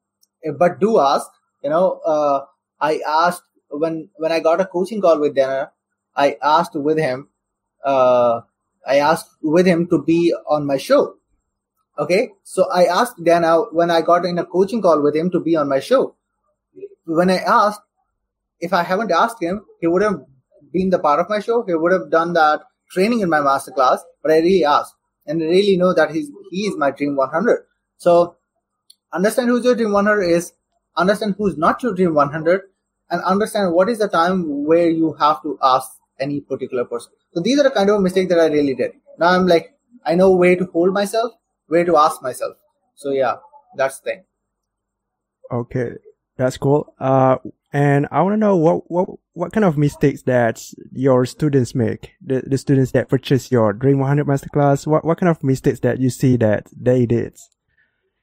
eh, 0.45 0.51
but 0.51 0.79
do 0.79 0.99
ask 0.99 1.29
you 1.63 1.69
know 1.69 1.99
uh, 2.13 2.45
i 2.81 2.99
asked 3.07 3.43
when 3.69 4.09
when 4.15 4.31
i 4.31 4.39
got 4.39 4.61
a 4.61 4.65
coaching 4.65 5.01
call 5.01 5.19
with 5.19 5.35
Dana, 5.35 5.71
i 6.15 6.37
asked 6.41 6.75
with 6.75 6.97
him 6.97 7.27
uh, 7.83 8.41
I 8.87 8.97
asked 8.97 9.29
with 9.41 9.65
him 9.65 9.87
to 9.87 10.01
be 10.01 10.33
on 10.47 10.65
my 10.65 10.77
show. 10.77 11.15
Okay. 11.99 12.31
So 12.43 12.69
I 12.71 12.85
asked 12.85 13.23
Dana 13.23 13.61
when 13.71 13.91
I 13.91 14.01
got 14.01 14.25
in 14.25 14.37
a 14.39 14.45
coaching 14.45 14.81
call 14.81 15.01
with 15.01 15.15
him 15.15 15.29
to 15.31 15.39
be 15.39 15.55
on 15.55 15.69
my 15.69 15.79
show. 15.79 16.15
When 17.05 17.29
I 17.29 17.37
asked, 17.37 17.81
if 18.59 18.73
I 18.73 18.83
haven't 18.83 19.11
asked 19.11 19.41
him, 19.41 19.65
he 19.79 19.87
would 19.87 20.01
have 20.01 20.21
been 20.71 20.89
the 20.89 20.99
part 20.99 21.19
of 21.19 21.29
my 21.29 21.39
show. 21.39 21.63
He 21.63 21.73
would 21.73 21.91
have 21.91 22.09
done 22.09 22.33
that 22.33 22.61
training 22.89 23.21
in 23.21 23.29
my 23.29 23.39
masterclass, 23.39 23.99
but 24.21 24.31
I 24.31 24.37
really 24.37 24.65
asked 24.65 24.95
and 25.25 25.41
I 25.41 25.45
really 25.45 25.77
know 25.77 25.93
that 25.93 26.11
he's, 26.11 26.29
he 26.51 26.61
is 26.67 26.77
my 26.77 26.91
dream 26.91 27.15
100. 27.15 27.65
So 27.97 28.35
understand 29.13 29.49
who's 29.49 29.65
your 29.65 29.75
dream 29.75 29.91
100 29.91 30.23
is, 30.23 30.53
understand 30.97 31.35
who's 31.37 31.57
not 31.57 31.81
your 31.83 31.93
dream 31.93 32.13
100 32.13 32.61
and 33.09 33.21
understand 33.23 33.73
what 33.73 33.89
is 33.89 33.99
the 33.99 34.07
time 34.07 34.65
where 34.65 34.89
you 34.89 35.13
have 35.13 35.41
to 35.43 35.57
ask 35.61 35.91
any 36.19 36.41
particular 36.41 36.85
person. 36.85 37.11
So 37.33 37.41
these 37.41 37.59
are 37.59 37.63
the 37.63 37.71
kind 37.71 37.89
of 37.89 38.01
mistakes 38.01 38.29
that 38.29 38.39
I 38.39 38.47
really 38.47 38.75
did. 38.75 38.91
Now 39.17 39.29
I'm 39.29 39.47
like, 39.47 39.73
I 40.05 40.15
know 40.15 40.31
where 40.31 40.55
to 40.55 40.65
hold 40.65 40.93
myself, 40.93 41.33
where 41.67 41.85
to 41.85 41.97
ask 41.97 42.21
myself. 42.21 42.55
So 42.95 43.11
yeah, 43.11 43.35
that's 43.75 43.99
the 43.99 44.11
thing. 44.11 44.23
Okay, 45.51 45.91
that's 46.37 46.57
cool. 46.57 46.93
Uh, 46.99 47.37
and 47.73 48.07
I 48.11 48.21
want 48.21 48.33
to 48.33 48.37
know 48.37 48.57
what, 48.57 48.89
what, 48.91 49.09
what 49.33 49.53
kind 49.53 49.63
of 49.63 49.77
mistakes 49.77 50.23
that 50.23 50.61
your 50.91 51.25
students 51.25 51.73
make, 51.73 52.11
the, 52.21 52.43
the 52.45 52.57
students 52.57 52.91
that 52.91 53.09
purchase 53.09 53.51
your 53.51 53.71
Dream 53.73 53.99
100 53.99 54.27
Masterclass, 54.27 54.85
what, 54.85 55.05
what 55.05 55.17
kind 55.17 55.29
of 55.29 55.43
mistakes 55.43 55.79
that 55.81 55.99
you 55.99 56.09
see 56.09 56.35
that 56.37 56.67
they 56.77 57.05
did? 57.05 57.37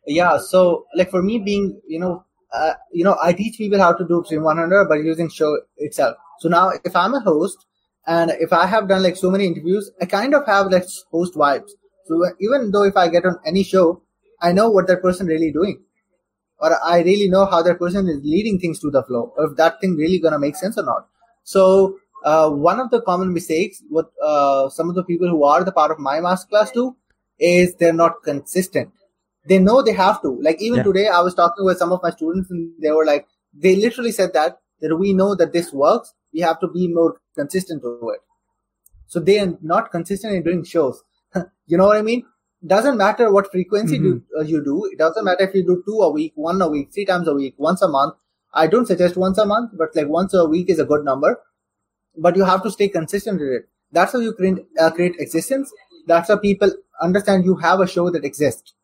Yeah, 0.07 0.38
so 0.38 0.87
like 0.95 1.11
for 1.11 1.23
me 1.23 1.38
being, 1.38 1.81
you 1.87 1.99
know, 1.99 2.25
uh, 2.53 2.75
you 2.93 3.05
know, 3.05 3.17
I 3.23 3.33
teach 3.33 3.59
people 3.59 3.79
how 3.79 3.93
to 3.93 4.07
do 4.07 4.25
Dream 4.27 4.43
100 4.43 4.88
by 4.88 4.97
using 4.97 5.31
show 5.31 5.59
itself. 5.77 6.17
So 6.41 6.49
now 6.49 6.73
if 6.85 6.95
I'm 6.95 7.15
a 7.15 7.21
host 7.21 7.67
and 8.09 8.31
if 8.41 8.55
I 8.55 8.67
have 8.67 8.88
done 8.88 9.03
like 9.03 9.17
so 9.17 9.31
many 9.31 9.47
interviews, 9.47 9.91
I 10.00 10.07
kind 10.07 10.35
of 10.35 10.47
have 10.47 10.69
like 10.73 10.85
host 11.11 11.35
vibes. 11.35 11.73
So 12.07 12.25
even 12.41 12.71
though 12.71 12.85
if 12.85 12.97
I 12.97 13.09
get 13.09 13.27
on 13.27 13.37
any 13.45 13.62
show, 13.62 14.03
I 14.41 14.53
know 14.53 14.71
what 14.71 14.87
that 14.87 15.03
person 15.03 15.27
really 15.27 15.53
doing. 15.53 15.83
Or 16.59 16.71
I 16.83 17.03
really 17.03 17.29
know 17.29 17.45
how 17.45 17.62
that 17.62 17.79
person 17.79 18.09
is 18.09 18.21
leading 18.25 18.59
things 18.59 18.81
to 18.81 18.91
the 18.91 19.03
flow, 19.03 19.33
or 19.37 19.50
if 19.50 19.57
that 19.59 19.81
thing 19.81 19.95
really 19.95 20.19
gonna 20.19 20.38
make 20.38 20.57
sense 20.57 20.79
or 20.79 20.85
not. 20.85 21.07
So 21.45 21.99
uh, 22.25 22.49
one 22.50 22.81
of 22.81 22.91
the 22.91 23.03
common 23.03 23.33
mistakes 23.33 23.83
what 23.91 24.11
uh, 24.25 24.71
some 24.71 24.88
of 24.88 24.95
the 24.95 25.05
people 25.05 25.29
who 25.29 25.45
are 25.45 25.62
the 25.62 25.73
part 25.73 25.91
of 25.91 25.99
my 25.99 26.19
masterclass 26.19 26.73
do 26.73 26.97
is 27.38 27.75
they're 27.75 27.93
not 27.93 28.23
consistent. 28.25 28.91
They 29.47 29.59
know 29.59 29.83
they 29.83 29.93
have 29.93 30.23
to. 30.23 30.31
Like 30.43 30.62
even 30.62 30.79
yeah. 30.79 30.83
today, 30.85 31.09
I 31.09 31.21
was 31.21 31.35
talking 31.35 31.65
with 31.65 31.79
some 31.79 31.93
of 31.93 32.00
my 32.03 32.11
students, 32.11 32.50
and 32.50 32.73
they 32.83 32.91
were 32.91 33.05
like, 33.05 33.27
they 33.53 33.77
literally 33.77 34.12
said 34.12 34.33
that 34.33 34.59
that 34.81 34.97
we 34.97 35.12
know 35.12 35.35
that 35.35 35.53
this 35.53 35.73
works, 35.73 36.15
we 36.38 36.42
have 36.42 36.61
to 36.61 36.68
be 36.68 36.87
more 36.87 37.21
consistent 37.35 37.83
to 37.83 38.12
it. 38.14 38.21
So 39.07 39.18
they 39.18 39.40
are 39.40 39.59
not 39.61 39.90
consistent 39.90 40.35
in 40.35 40.42
doing 40.45 40.64
shows. 40.64 41.02
you 41.66 41.76
know 41.76 41.87
what 41.87 41.97
I 41.97 42.02
mean? 42.02 42.25
Doesn't 42.64 42.97
matter 42.97 43.33
what 43.33 43.50
frequency 43.50 43.99
mm-hmm. 43.99 44.18
do, 44.18 44.23
uh, 44.38 44.42
you 44.42 44.62
do. 44.64 44.85
It 44.92 44.99
doesn't 44.99 45.25
matter 45.25 45.45
if 45.49 45.54
you 45.54 45.64
do 45.64 45.83
two 45.87 45.99
a 46.00 46.11
week, 46.11 46.33
one 46.37 46.62
a 46.62 46.68
week, 46.68 46.90
three 46.95 47.04
times 47.04 47.26
a 47.26 47.35
week, 47.35 47.54
once 47.57 47.83
a 47.83 47.88
month. 47.88 48.14
I 48.54 48.66
don't 48.68 48.87
suggest 48.87 49.16
once 49.16 49.38
a 49.38 49.47
month, 49.47 49.73
but 49.76 49.95
like 49.97 50.09
once 50.09 50.33
a 50.35 50.45
week 50.45 50.71
is 50.71 50.78
a 50.78 50.85
good 50.85 51.04
number. 51.04 51.40
But 52.16 52.37
you 52.37 52.45
have 52.45 52.62
to 52.62 52.71
stay 52.71 52.88
consistent 52.88 53.40
with 53.40 53.49
it. 53.49 53.68
That's 53.90 54.12
how 54.12 54.21
you 54.21 54.33
create, 54.33 54.59
uh, 54.78 54.90
create 54.90 55.16
existence. 55.18 55.73
That's 56.07 56.28
how 56.28 56.37
people 56.37 56.71
understand 57.00 57.45
you 57.45 57.57
have 57.57 57.80
a 57.80 57.87
show 57.87 58.11
that 58.11 58.25
exists. 58.25 58.75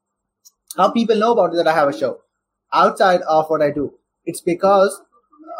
How 0.76 0.90
people 0.90 1.16
know 1.16 1.32
about 1.32 1.54
it 1.54 1.56
that 1.56 1.68
I 1.68 1.74
have 1.74 1.88
a 1.88 1.96
show 1.96 2.20
outside 2.72 3.22
of 3.22 3.46
what 3.48 3.62
I 3.62 3.70
do. 3.70 3.94
It's 4.24 4.40
because 4.40 5.00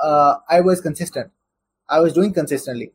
uh, 0.03 0.37
I 0.49 0.61
was 0.61 0.81
consistent. 0.81 1.31
I 1.89 2.01
was 2.01 2.13
doing 2.13 2.33
consistently. 2.33 2.93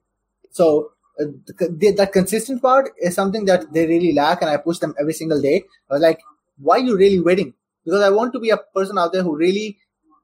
So 0.52 0.92
uh, 1.20 1.26
the, 1.48 1.94
that 1.98 2.14
consistent 2.14 2.62
part 2.62 2.92
is 3.00 3.16
something 3.16 3.46
that 3.46 3.72
they 3.74 3.86
really 3.88 4.14
lack, 4.14 4.42
and 4.42 4.50
I 4.50 4.58
push 4.58 4.80
them 4.80 4.96
every 5.00 5.14
single 5.14 5.42
day. 5.42 5.64
I 5.90 5.96
was 5.96 6.02
like, 6.02 6.20
"Why 6.58 6.78
are 6.78 6.88
you 6.90 6.98
really 6.98 7.20
waiting?" 7.20 7.54
Because 7.86 8.04
I 8.04 8.10
want 8.10 8.34
to 8.34 8.40
be 8.40 8.50
a 8.50 8.58
person 8.58 8.98
out 8.98 9.14
there 9.14 9.24
who 9.24 9.36
really 9.36 9.78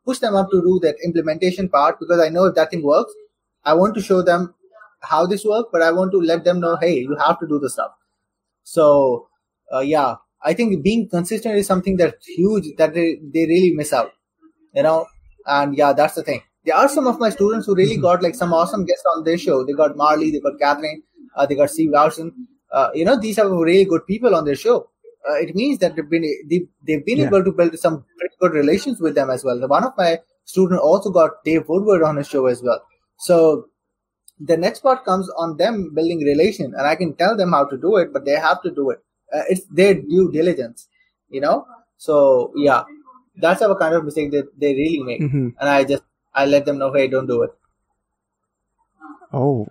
push 0.06 0.20
them 0.20 0.36
up 0.36 0.50
to 0.52 0.62
do 0.62 0.80
that 0.84 0.96
implementation 1.04 1.70
part. 1.70 2.00
Because 2.00 2.20
I 2.20 2.30
know 2.30 2.46
if 2.46 2.56
that 2.56 2.72
thing 2.72 2.84
works, 2.84 3.14
I 3.64 3.74
want 3.74 3.96
to 3.96 4.02
show 4.02 4.22
them 4.22 4.54
how 5.02 5.26
this 5.26 5.46
works, 5.46 5.70
but 5.72 5.82
I 5.82 5.92
want 5.92 6.12
to 6.14 6.20
let 6.20 6.44
them 6.44 6.60
know, 6.60 6.76
"Hey, 6.78 6.96
you 7.00 7.16
have 7.26 7.40
to 7.40 7.48
do 7.48 7.60
the 7.60 7.70
stuff." 7.70 7.92
So, 8.64 9.28
uh, 9.74 9.80
yeah, 9.82 10.16
I 10.44 10.54
think 10.54 10.84
being 10.84 11.10
consistent 11.10 11.56
is 11.58 11.68
something 11.68 11.98
that's 11.98 12.26
huge 12.28 12.66
that 12.78 12.94
they, 12.94 13.20
they 13.34 13.46
really 13.46 13.74
miss 13.76 13.94
out. 13.94 14.12
You 14.74 14.84
know, 14.84 15.08
and 15.48 15.76
yeah, 15.78 15.94
that's 15.94 16.16
the 16.16 16.24
thing 16.24 16.42
there 16.66 16.76
are 16.76 16.90
some 16.90 17.08
of 17.08 17.20
my 17.20 17.30
students 17.30 17.68
who 17.68 17.76
really 17.76 17.98
got 17.98 18.24
like 18.24 18.36
some 18.36 18.54
awesome 18.54 18.86
guests 18.86 19.06
on 19.16 19.24
their 19.24 19.38
show. 19.38 19.64
They 19.64 19.74
got 19.74 19.96
Marley, 19.96 20.32
they 20.32 20.40
got 20.40 20.60
Catherine, 20.60 21.04
uh, 21.36 21.46
they 21.46 21.56
got 21.56 21.70
Steve 21.70 21.92
Larsen. 21.92 22.48
Uh, 22.72 22.90
you 22.94 23.06
know, 23.06 23.20
these 23.20 23.40
are 23.40 23.50
really 23.50 23.86
good 23.86 24.06
people 24.08 24.36
on 24.36 24.46
their 24.46 24.56
show. 24.56 24.90
Uh, 25.30 25.36
it 25.36 25.56
means 25.56 25.80
that 25.80 25.96
they've 25.96 26.10
been 26.10 26.24
they, 26.50 26.68
they've 26.86 27.06
been 27.06 27.18
yeah. 27.20 27.28
able 27.28 27.44
to 27.44 27.52
build 27.52 27.78
some 27.80 28.04
pretty 28.18 28.36
good 28.40 28.54
relations 28.54 29.00
with 29.00 29.16
them 29.16 29.30
as 29.30 29.44
well. 29.44 29.60
One 29.68 29.84
of 29.84 29.94
my 29.98 30.20
students 30.44 30.82
also 30.82 31.10
got 31.10 31.44
Dave 31.44 31.68
Woodward 31.68 32.04
on 32.04 32.18
his 32.18 32.28
show 32.28 32.46
as 32.48 32.62
well. 32.62 32.82
So 33.18 33.70
the 34.40 34.58
next 34.58 34.82
part 34.82 35.06
comes 35.06 35.30
on 35.38 35.58
them 35.58 35.94
building 35.94 36.20
relation, 36.20 36.74
and 36.78 36.86
I 36.86 36.96
can 36.96 37.16
tell 37.16 37.38
them 37.38 37.54
how 37.54 37.66
to 37.66 37.78
do 37.78 37.98
it, 37.98 38.12
but 38.12 38.26
they 38.26 38.34
have 38.34 38.62
to 38.64 38.72
do 38.72 38.90
it. 38.90 39.00
Uh, 39.34 39.44
it's 39.50 39.66
their 39.72 39.94
due 39.96 40.32
diligence, 40.32 40.88
you 41.30 41.42
know. 41.42 41.66
So 41.98 42.52
yeah, 42.56 42.84
that's 43.38 43.62
our 43.62 43.78
kind 43.78 43.96
of 43.96 44.04
mistake 44.04 44.32
that 44.32 44.60
they 44.60 44.74
really 44.74 45.04
make, 45.04 45.22
mm-hmm. 45.22 45.50
and 45.60 45.70
I 45.70 45.84
just 45.86 46.04
I 46.36 46.46
let 46.46 46.66
them 46.66 46.78
know, 46.78 46.94
hey, 46.94 47.08
don't 47.08 47.28
do 47.28 47.44
it. 47.44 47.52
Oh, 49.34 49.68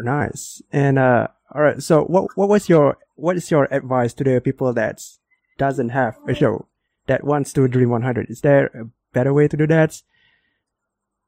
nice. 0.00 0.60
And 0.72 0.98
uh, 0.98 1.28
all 1.54 1.62
right. 1.62 1.82
So, 1.82 2.04
what 2.04 2.36
what 2.36 2.48
was 2.48 2.68
your 2.68 2.98
what 3.14 3.36
is 3.36 3.50
your 3.50 3.72
advice 3.72 4.12
to 4.14 4.24
the 4.24 4.40
people 4.40 4.72
that 4.74 5.02
doesn't 5.56 5.90
have 5.90 6.18
a 6.28 6.34
show? 6.34 6.68
that 7.08 7.24
wants 7.24 7.52
to 7.54 7.66
dream 7.66 7.90
100? 7.90 8.30
Is 8.30 8.42
there 8.42 8.66
a 8.66 8.84
better 9.12 9.34
way 9.34 9.48
to 9.48 9.56
do 9.56 9.66
that? 9.66 10.00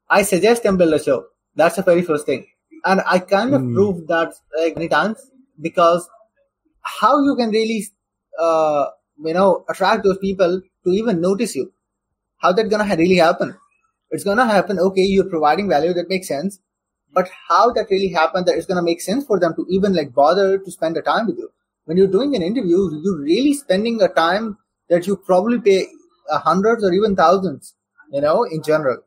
I 0.09 0.21
suggest 0.21 0.63
them 0.63 0.77
build 0.77 0.93
a 0.93 1.03
show. 1.03 1.25
That's 1.55 1.75
the 1.75 1.81
very 1.81 2.03
first 2.03 2.25
thing. 2.25 2.47
And 2.85 3.01
I 3.05 3.19
kind 3.19 3.53
of 3.53 3.61
mm. 3.61 3.75
proved 3.75 4.07
that 4.07 4.33
like 4.57 4.75
many 4.75 4.87
times 4.87 5.19
because 5.59 6.07
how 6.81 7.21
you 7.23 7.35
can 7.35 7.49
really, 7.49 7.85
uh, 8.39 8.85
you 9.23 9.33
know, 9.33 9.65
attract 9.69 10.03
those 10.03 10.17
people 10.19 10.61
to 10.85 10.89
even 10.89 11.21
notice 11.21 11.55
you. 11.55 11.73
How 12.37 12.53
that 12.53 12.69
gonna 12.69 12.95
really 12.95 13.17
happen? 13.17 13.55
It's 14.11 14.23
gonna 14.23 14.45
happen. 14.45 14.77
Okay, 14.79 15.01
you're 15.01 15.29
providing 15.29 15.69
value 15.69 15.93
that 15.93 16.09
makes 16.09 16.27
sense, 16.27 16.59
but 17.13 17.29
how 17.49 17.71
that 17.71 17.87
really 17.89 18.09
happen 18.09 18.45
that 18.45 18.55
it's 18.55 18.65
gonna 18.65 18.83
make 18.83 19.01
sense 19.01 19.25
for 19.25 19.39
them 19.39 19.53
to 19.55 19.65
even 19.69 19.93
like 19.95 20.13
bother 20.13 20.57
to 20.57 20.71
spend 20.71 20.95
the 20.95 21.01
time 21.01 21.27
with 21.27 21.37
you. 21.37 21.49
When 21.85 21.97
you're 21.97 22.07
doing 22.07 22.35
an 22.35 22.41
interview, 22.41 22.89
you're 23.03 23.21
really 23.21 23.53
spending 23.53 24.01
a 24.01 24.07
time 24.07 24.57
that 24.89 25.07
you 25.07 25.15
probably 25.15 25.59
pay 25.59 25.87
hundreds 26.29 26.83
or 26.83 26.93
even 26.93 27.15
thousands, 27.15 27.73
you 28.11 28.21
know, 28.21 28.43
in 28.43 28.61
general. 28.63 28.97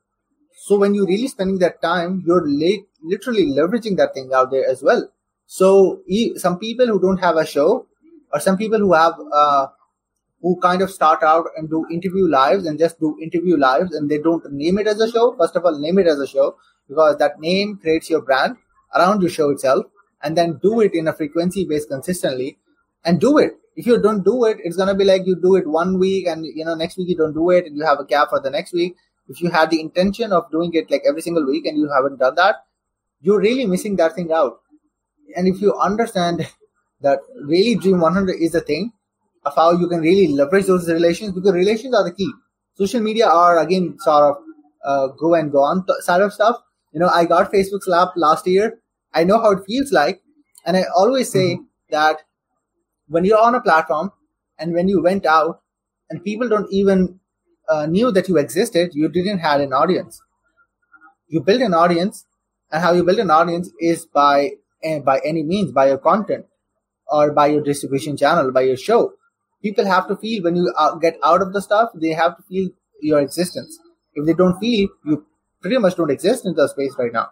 So 0.67 0.79
when 0.79 0.95
you're 0.95 1.07
really 1.07 1.29
spending 1.29 1.59
that 1.59 1.83
time, 1.83 2.23
you're 2.27 2.47
late, 2.47 2.87
literally 3.03 3.47
leveraging 3.47 3.97
that 3.99 4.15
thing 4.15 4.31
out 4.35 4.51
there 4.51 4.69
as 4.69 4.83
well. 4.83 5.09
So 5.47 6.01
some 6.37 6.59
people 6.59 6.87
who 6.87 7.01
don't 7.01 7.19
have 7.19 7.37
a 7.37 7.47
show, 7.47 7.87
or 8.33 8.41
some 8.41 8.57
people 8.57 8.79
who 8.79 8.95
have 8.95 9.15
uh, 9.33 9.67
who 10.45 10.61
kind 10.61 10.83
of 10.83 10.91
start 10.91 11.23
out 11.23 11.47
and 11.57 11.71
do 11.71 11.87
interview 11.91 12.29
lives 12.29 12.67
and 12.67 12.79
just 12.79 13.01
do 13.01 13.17
interview 13.27 13.57
lives 13.57 13.95
and 13.95 14.11
they 14.11 14.19
don't 14.19 14.45
name 14.53 14.77
it 14.79 14.87
as 14.87 15.01
a 15.01 15.11
show. 15.11 15.35
First 15.39 15.57
of 15.57 15.65
all, 15.65 15.79
name 15.79 15.99
it 15.99 16.07
as 16.07 16.19
a 16.19 16.27
show 16.27 16.57
because 16.87 17.17
that 17.17 17.41
name 17.41 17.79
creates 17.81 18.11
your 18.11 18.21
brand 18.21 18.59
around 18.95 19.23
your 19.23 19.31
show 19.31 19.49
itself 19.49 19.87
and 20.23 20.37
then 20.37 20.59
do 20.63 20.81
it 20.83 20.93
in 20.93 21.09
a 21.09 21.15
frequency 21.15 21.65
based 21.65 21.89
consistently 21.89 22.59
and 23.07 23.23
do 23.23 23.39
it. 23.39 23.53
If 23.75 23.87
you 23.87 23.99
don't 24.03 24.23
do 24.23 24.45
it, 24.45 24.59
it's 24.63 24.77
gonna 24.77 24.95
be 24.95 25.05
like 25.05 25.23
you 25.25 25.35
do 25.41 25.57
it 25.57 25.67
one 25.67 25.99
week 25.99 26.27
and 26.27 26.45
you 26.45 26.67
know 26.67 26.75
next 26.75 26.99
week 26.99 27.09
you 27.09 27.17
don't 27.17 27.33
do 27.33 27.49
it 27.49 27.65
and 27.65 27.75
you 27.75 27.87
have 27.87 27.99
a 27.99 28.05
gap 28.05 28.29
for 28.29 28.39
the 28.39 28.51
next 28.51 28.75
week. 28.75 28.97
If 29.29 29.41
you 29.41 29.49
had 29.49 29.71
the 29.71 29.81
intention 29.81 30.31
of 30.31 30.51
doing 30.51 30.75
it 30.75 30.91
like 30.91 31.05
every 31.09 31.23
single 31.23 31.47
week 31.47 31.65
and 31.65 31.79
you 31.79 31.91
haven't 31.91 32.19
done 32.19 32.35
that, 32.35 32.57
you're 33.23 33.41
really 33.41 33.65
missing 33.65 33.97
that 33.97 34.15
thing 34.15 34.31
out. 34.31 34.59
And 35.35 35.49
if 35.49 35.63
you 35.63 35.75
understand 35.75 36.47
that 37.01 37.21
really 37.47 37.77
Dream 37.77 38.01
100 38.01 38.35
is 38.39 38.55
a 38.55 38.61
thing, 38.61 38.93
of 39.45 39.55
how 39.55 39.73
you 39.73 39.89
can 39.89 40.01
really 40.01 40.29
leverage 40.29 40.67
those 40.67 40.91
relations 40.91 41.33
because 41.33 41.53
relations 41.53 41.95
are 41.95 42.05
the 42.05 42.13
key. 42.13 42.31
Social 42.75 43.01
media 43.01 43.27
are 43.27 43.59
again 43.59 43.97
sort 43.99 44.25
of 44.25 44.37
uh, 44.85 45.07
go 45.19 45.35
and 45.35 45.53
go 45.53 45.63
on 45.63 45.85
side 46.01 46.21
of 46.21 46.33
stuff. 46.33 46.57
You 46.93 47.01
know, 47.01 47.09
I 47.09 47.25
got 47.25 47.53
Facebook 47.53 47.83
Slap 47.83 48.13
last 48.17 48.47
year. 48.47 48.79
I 49.13 49.25
know 49.25 49.41
how 49.41 49.53
it 49.53 49.65
feels 49.67 49.93
like, 49.93 50.23
and 50.65 50.77
I 50.77 50.85
always 50.97 51.31
say 51.31 51.55
mm-hmm. 51.55 51.65
that 51.91 52.23
when 53.09 53.25
you're 53.25 53.41
on 53.41 53.55
a 53.55 53.61
platform 53.61 54.11
and 54.59 54.73
when 54.73 54.89
you 54.89 55.03
went 55.03 55.27
out 55.27 55.61
and 56.11 56.23
people 56.23 56.49
don't 56.49 56.71
even 56.73 57.21
uh, 57.69 57.87
knew 57.87 58.11
that 58.11 58.29
you 58.29 58.39
existed, 58.39 58.91
you 58.95 59.09
didn't 59.09 59.39
have 59.39 59.61
an 59.61 59.73
audience. 59.73 60.21
You 61.29 61.41
build 61.41 61.63
an 61.63 61.75
audience, 61.75 62.27
and 62.71 62.83
how 62.83 62.93
you 62.93 63.05
build 63.05 63.19
an 63.19 63.31
audience 63.31 63.71
is 63.81 64.07
by 64.07 64.53
uh, 64.85 64.99
by 65.01 65.21
any 65.25 65.43
means 65.43 65.73
by 65.73 65.89
your 65.89 65.99
content 65.99 66.47
or 67.09 67.33
by 67.33 67.47
your 67.49 67.63
distribution 67.63 68.17
channel, 68.17 68.51
by 68.51 68.63
your 68.63 68.77
show 68.77 69.13
people 69.65 69.87
have 69.87 70.09
to 70.09 70.17
feel 70.17 70.43
when 70.45 70.57
you 70.57 70.73
get 71.01 71.19
out 71.25 71.43
of 71.43 71.53
the 71.53 71.63
stuff, 71.63 71.91
they 71.95 72.11
have 72.23 72.37
to 72.37 72.43
feel 72.43 72.69
your 73.01 73.21
existence. 73.21 73.79
If 74.15 74.27
they 74.27 74.35
don't 74.35 74.59
feel, 74.59 74.89
you 75.05 75.27
pretty 75.61 75.79
much 75.79 75.97
don't 75.97 76.11
exist 76.11 76.47
in 76.47 76.55
the 76.55 76.69
space 76.69 76.95
right 76.99 77.13
now. 77.13 77.29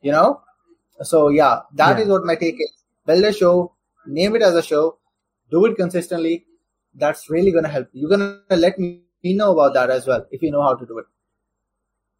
You 0.00 0.12
know? 0.12 0.40
So 1.02 1.28
yeah, 1.28 1.60
that 1.74 1.98
yeah. 1.98 2.04
is 2.04 2.08
what 2.08 2.24
my 2.24 2.36
take 2.36 2.54
is. 2.54 2.72
Build 3.06 3.24
a 3.24 3.32
show, 3.32 3.72
name 4.06 4.34
it 4.36 4.42
as 4.42 4.54
a 4.54 4.62
show, 4.62 4.98
do 5.50 5.64
it 5.66 5.76
consistently. 5.76 6.46
That's 6.94 7.28
really 7.28 7.52
gonna 7.52 7.68
help. 7.68 7.88
You're 7.92 8.10
gonna 8.10 8.40
let 8.50 8.78
me 8.78 9.02
know 9.24 9.52
about 9.52 9.74
that 9.74 9.90
as 9.90 10.06
well 10.06 10.24
if 10.30 10.42
you 10.42 10.50
know 10.50 10.62
how 10.62 10.74
to 10.74 10.86
do 10.86 10.98
it. 10.98 11.06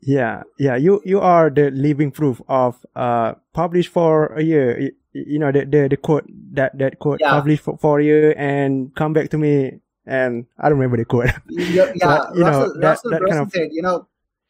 Yeah, 0.00 0.42
yeah. 0.59 0.76
You 0.76 1.00
you 1.04 1.21
are 1.21 1.49
the 1.50 1.71
living 1.71 2.11
proof 2.11 2.42
of 2.48 2.85
uh 2.94 3.35
published 3.53 3.90
for 3.90 4.27
a 4.35 4.42
year 4.42 4.90
you 5.14 5.38
know 5.38 5.53
the 5.53 5.64
the, 5.64 5.88
the 5.88 5.96
quote 5.96 6.24
that 6.53 6.77
that 6.79 6.98
quote 6.98 7.20
yeah. 7.20 7.31
published 7.31 7.62
for, 7.62 7.79
for 7.79 8.00
you 8.00 8.35
and 8.37 8.94
come 8.94 9.12
back 9.12 9.31
to 9.31 9.38
me 9.38 9.81
and 10.07 10.46
I 10.59 10.68
don't 10.68 10.79
remember 10.79 10.98
the 10.98 11.05
quote. 11.05 11.31
yeah, 11.48 11.92
but, 12.00 12.37
you 12.37 12.42
Russell, 12.42 12.74
know, 12.74 12.81
that, 12.81 12.88
Russell 12.88 13.11
that 13.11 13.22
kind 13.22 13.40
of, 13.40 13.50
said, 13.50 13.68
you 13.72 13.83
know, 13.83 14.07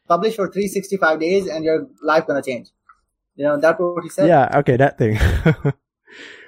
publish 0.08 0.34
for 0.34 0.50
365 0.50 1.20
days 1.20 1.46
and 1.46 1.64
your 1.64 1.86
life 2.02 2.26
gonna 2.26 2.42
change. 2.42 2.70
You 3.36 3.44
know, 3.44 3.60
that's 3.60 3.78
what 3.78 4.02
he 4.02 4.08
said. 4.08 4.28
Yeah, 4.28 4.48
okay, 4.58 4.76
that 4.76 4.98
thing. 4.98 5.18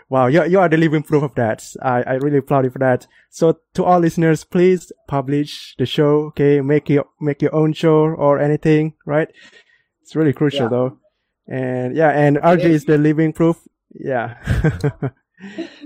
wow, 0.09 0.27
you 0.27 0.45
you 0.47 0.59
are 0.61 0.69
the 0.69 0.77
living 0.77 1.03
proof 1.03 1.23
of 1.23 1.35
that. 1.35 1.65
I 1.83 2.03
I 2.03 2.13
really 2.15 2.39
applaud 2.39 2.65
you 2.65 2.71
for 2.71 2.79
that. 2.79 3.07
So 3.31 3.59
to 3.75 3.85
all 3.85 4.01
listeners, 4.01 4.45
please 4.45 4.93
publish 5.09 5.75
the 5.79 5.87
show. 5.87 6.27
Okay, 6.29 6.61
make 6.61 6.89
your 6.89 7.07
make 7.21 7.43
your 7.43 7.55
own 7.55 7.73
show 7.73 8.07
or 8.07 8.39
anything. 8.39 8.95
Right? 9.05 9.29
It's 10.03 10.17
really 10.17 10.33
crucial 10.33 10.65
yeah. 10.65 10.69
though. 10.69 10.99
And 11.49 11.97
yeah, 11.97 12.11
and 12.11 12.39
RJ 12.39 12.65
is 12.65 12.85
the 12.85 12.99
living 12.99 13.33
proof 13.33 13.67
yeah. 13.99 14.37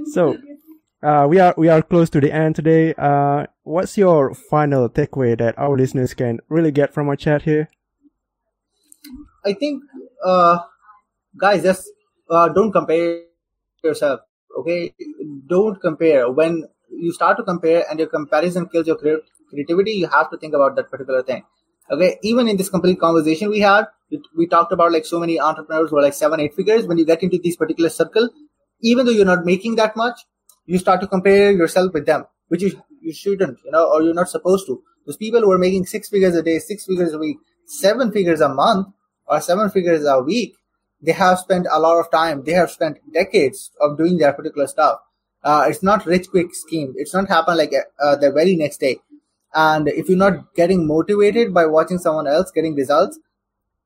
so, 0.13 0.37
uh, 1.03 1.27
we 1.29 1.39
are 1.41 1.55
we 1.57 1.69
are 1.69 1.83
close 1.83 2.11
to 2.11 2.21
the 2.21 2.33
end 2.33 2.57
today. 2.57 2.95
Uh, 2.95 3.47
what's 3.63 3.97
your 3.97 4.35
final 4.35 4.89
takeaway 4.89 5.37
that 5.39 5.59
our 5.59 5.77
listeners 5.77 6.15
can 6.15 6.41
really 6.49 6.71
get 6.71 6.93
from 6.93 7.09
our 7.09 7.17
chat 7.17 7.43
here? 7.43 7.69
I 9.45 9.55
think, 9.55 9.83
uh, 10.25 10.59
guys, 11.41 11.63
just 11.63 11.89
uh, 12.31 12.49
don't 12.49 12.73
compare 12.73 13.23
yourself. 13.83 14.21
Okay, 14.59 14.95
don't 15.47 15.81
compare. 15.81 16.31
When 16.31 16.65
you 16.91 17.13
start 17.13 17.39
to 17.39 17.45
compare 17.45 17.85
and 17.89 17.99
your 17.99 18.09
comparison 18.09 18.69
kills 18.69 18.87
your 18.87 18.97
creativity, 18.97 19.93
you 19.93 20.09
have 20.09 20.31
to 20.31 20.37
think 20.37 20.55
about 20.55 20.77
that 20.77 20.91
particular 20.91 21.23
thing. 21.23 21.45
Okay, 21.91 22.19
even 22.23 22.49
in 22.49 22.57
this 22.57 22.71
complete 22.71 23.01
conversation 23.01 23.51
we 23.51 23.61
had, 23.61 23.87
we 24.37 24.47
talked 24.47 24.73
about 24.73 24.93
like 24.93 25.05
so 25.05 25.19
many 25.19 25.41
entrepreneurs 25.41 25.91
who 25.91 25.99
are 25.99 26.03
like 26.03 26.15
seven, 26.15 26.41
eight 26.41 26.55
figures. 26.55 26.87
When 26.87 26.99
you 26.99 27.05
get 27.05 27.23
into 27.23 27.39
this 27.43 27.57
particular 27.57 27.91
circle, 27.91 28.29
even 28.81 29.07
though 29.07 29.13
you're 29.13 29.25
not 29.25 29.45
making 29.45 29.75
that 29.77 29.97
much, 29.97 30.21
you 30.67 30.79
start 30.79 31.01
to 31.01 31.09
compare 31.09 31.51
yourself 31.51 31.93
with 31.93 32.07
them, 32.07 32.27
which 32.49 32.63
you, 32.63 32.81
you 33.01 33.13
shouldn't, 33.13 33.59
you 33.65 33.73
know, 33.73 33.91
or 33.91 34.03
you're 34.03 34.15
not 34.15 34.29
supposed 34.29 34.67
to. 34.67 34.83
Those 35.07 35.17
people 35.17 35.41
who 35.41 35.51
are 35.51 35.59
making 35.59 35.87
six 35.87 36.09
figures 36.09 36.37
a 36.37 36.43
day, 36.43 36.59
six 36.61 36.85
figures 36.87 37.13
a 37.13 37.19
week, 37.19 37.39
seven 37.67 38.13
figures 38.13 38.41
a 38.41 38.49
month, 38.49 38.89
or 39.27 39.41
seven 39.41 39.71
figures 39.71 40.05
a 40.05 40.21
week, 40.21 40.55
they 41.03 41.13
have 41.13 41.39
spent 41.39 41.67
a 41.71 41.81
lot 41.81 41.99
of 41.99 42.11
time. 42.11 42.45
They 42.45 42.53
have 42.53 42.71
spent 42.71 42.99
decades 43.13 43.71
of 43.81 43.97
doing 43.97 44.19
that 44.19 44.37
particular 44.37 44.67
stuff. 44.67 45.01
Uh, 45.43 45.67
it's 45.69 45.83
not 45.83 46.05
rich 46.07 46.29
quick 46.31 46.55
scheme. 46.55 46.93
It's 46.97 47.15
not 47.15 47.29
happen 47.29 47.57
like 47.57 47.73
uh, 48.01 48.17
the 48.17 48.31
very 48.31 48.55
next 48.55 48.79
day. 48.79 48.99
And 49.55 49.89
if 49.89 50.09
you're 50.09 50.19
not 50.19 50.55
getting 50.55 50.87
motivated 50.87 51.53
by 51.53 51.67
watching 51.67 51.99
someone 51.99 52.27
else 52.27 52.51
getting 52.51 52.75
results, 52.75 53.19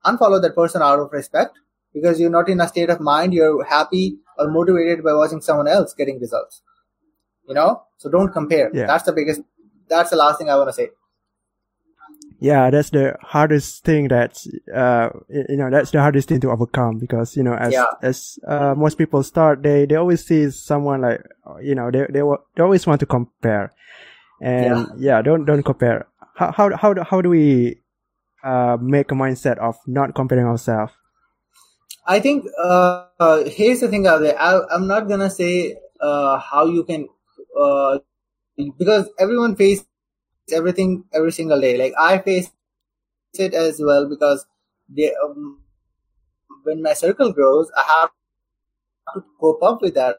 unfollow 0.04 0.40
that 0.42 0.54
person 0.54 0.82
out 0.82 0.98
of 0.98 1.12
respect 1.12 1.58
because 1.94 2.20
you're 2.20 2.30
not 2.30 2.48
in 2.48 2.60
a 2.60 2.68
state 2.68 2.90
of 2.90 3.00
mind 3.00 3.32
you're 3.32 3.64
happy 3.64 4.18
or 4.36 4.50
motivated 4.50 5.02
by 5.02 5.14
watching 5.14 5.40
someone 5.40 5.68
else 5.68 5.94
getting 5.94 6.20
results. 6.20 6.60
You 7.48 7.54
know? 7.54 7.82
So 7.96 8.10
don't 8.10 8.32
compare. 8.32 8.70
Yeah. 8.74 8.86
that's 8.86 9.04
the 9.04 9.12
biggest 9.12 9.40
that's 9.88 10.10
the 10.10 10.16
last 10.16 10.38
thing 10.38 10.48
i 10.50 10.56
want 10.56 10.68
to 10.68 10.72
say. 10.72 10.88
Yeah 12.40 12.70
that's 12.70 12.90
the 12.90 13.16
hardest 13.22 13.84
thing 13.84 14.08
that's 14.08 14.48
uh 14.74 15.08
you 15.30 15.56
know 15.56 15.70
that's 15.70 15.92
the 15.92 16.00
hardest 16.00 16.28
thing 16.28 16.40
to 16.40 16.50
overcome 16.50 16.98
because 16.98 17.36
you 17.36 17.42
know 17.42 17.54
as 17.54 17.72
yeah. 17.72 17.86
as 18.02 18.38
uh, 18.46 18.74
most 18.76 18.98
people 18.98 19.22
start 19.22 19.62
they 19.62 19.86
they 19.86 19.94
always 19.94 20.26
see 20.26 20.50
someone 20.50 21.02
like 21.02 21.22
you 21.62 21.74
know 21.74 21.90
they 21.90 22.06
they, 22.10 22.22
they 22.56 22.62
always 22.62 22.86
want 22.86 23.00
to 23.00 23.06
compare 23.06 23.72
and 24.44 24.86
yeah, 24.98 25.16
yeah 25.16 25.22
don't 25.22 25.44
don't 25.44 25.62
compare 25.62 26.06
how 26.34 26.52
how 26.52 26.76
how, 26.76 26.94
how 27.02 27.20
do 27.20 27.30
we 27.30 27.80
uh, 28.42 28.76
make 28.80 29.10
a 29.10 29.14
mindset 29.14 29.58
of 29.58 29.76
not 29.86 30.14
comparing 30.14 30.46
ourselves? 30.46 30.92
I 32.06 32.20
think 32.20 32.44
uh, 32.62 33.06
uh, 33.18 33.44
here's 33.44 33.80
the 33.80 33.88
thing 33.88 34.06
out 34.06 34.18
there. 34.20 34.38
I, 34.38 34.60
am 34.74 34.86
not 34.86 35.08
gonna 35.08 35.30
say 35.30 35.76
uh, 36.00 36.38
how 36.38 36.66
you 36.66 36.84
can 36.84 37.08
uh, 37.58 37.98
because 38.78 39.08
everyone 39.18 39.56
faces 39.56 39.86
everything 40.52 41.04
every 41.14 41.32
single 41.32 41.60
day. 41.60 41.78
Like 41.78 41.94
I 41.98 42.18
face 42.18 42.50
it 43.38 43.54
as 43.54 43.80
well 43.82 44.08
because 44.08 44.46
they, 44.88 45.12
um, 45.24 45.60
when 46.64 46.82
my 46.82 46.92
circle 46.92 47.32
grows, 47.32 47.70
I 47.76 47.82
have 47.82 48.10
to 49.14 49.24
cope 49.40 49.62
up 49.62 49.80
with 49.80 49.94
that. 49.94 50.16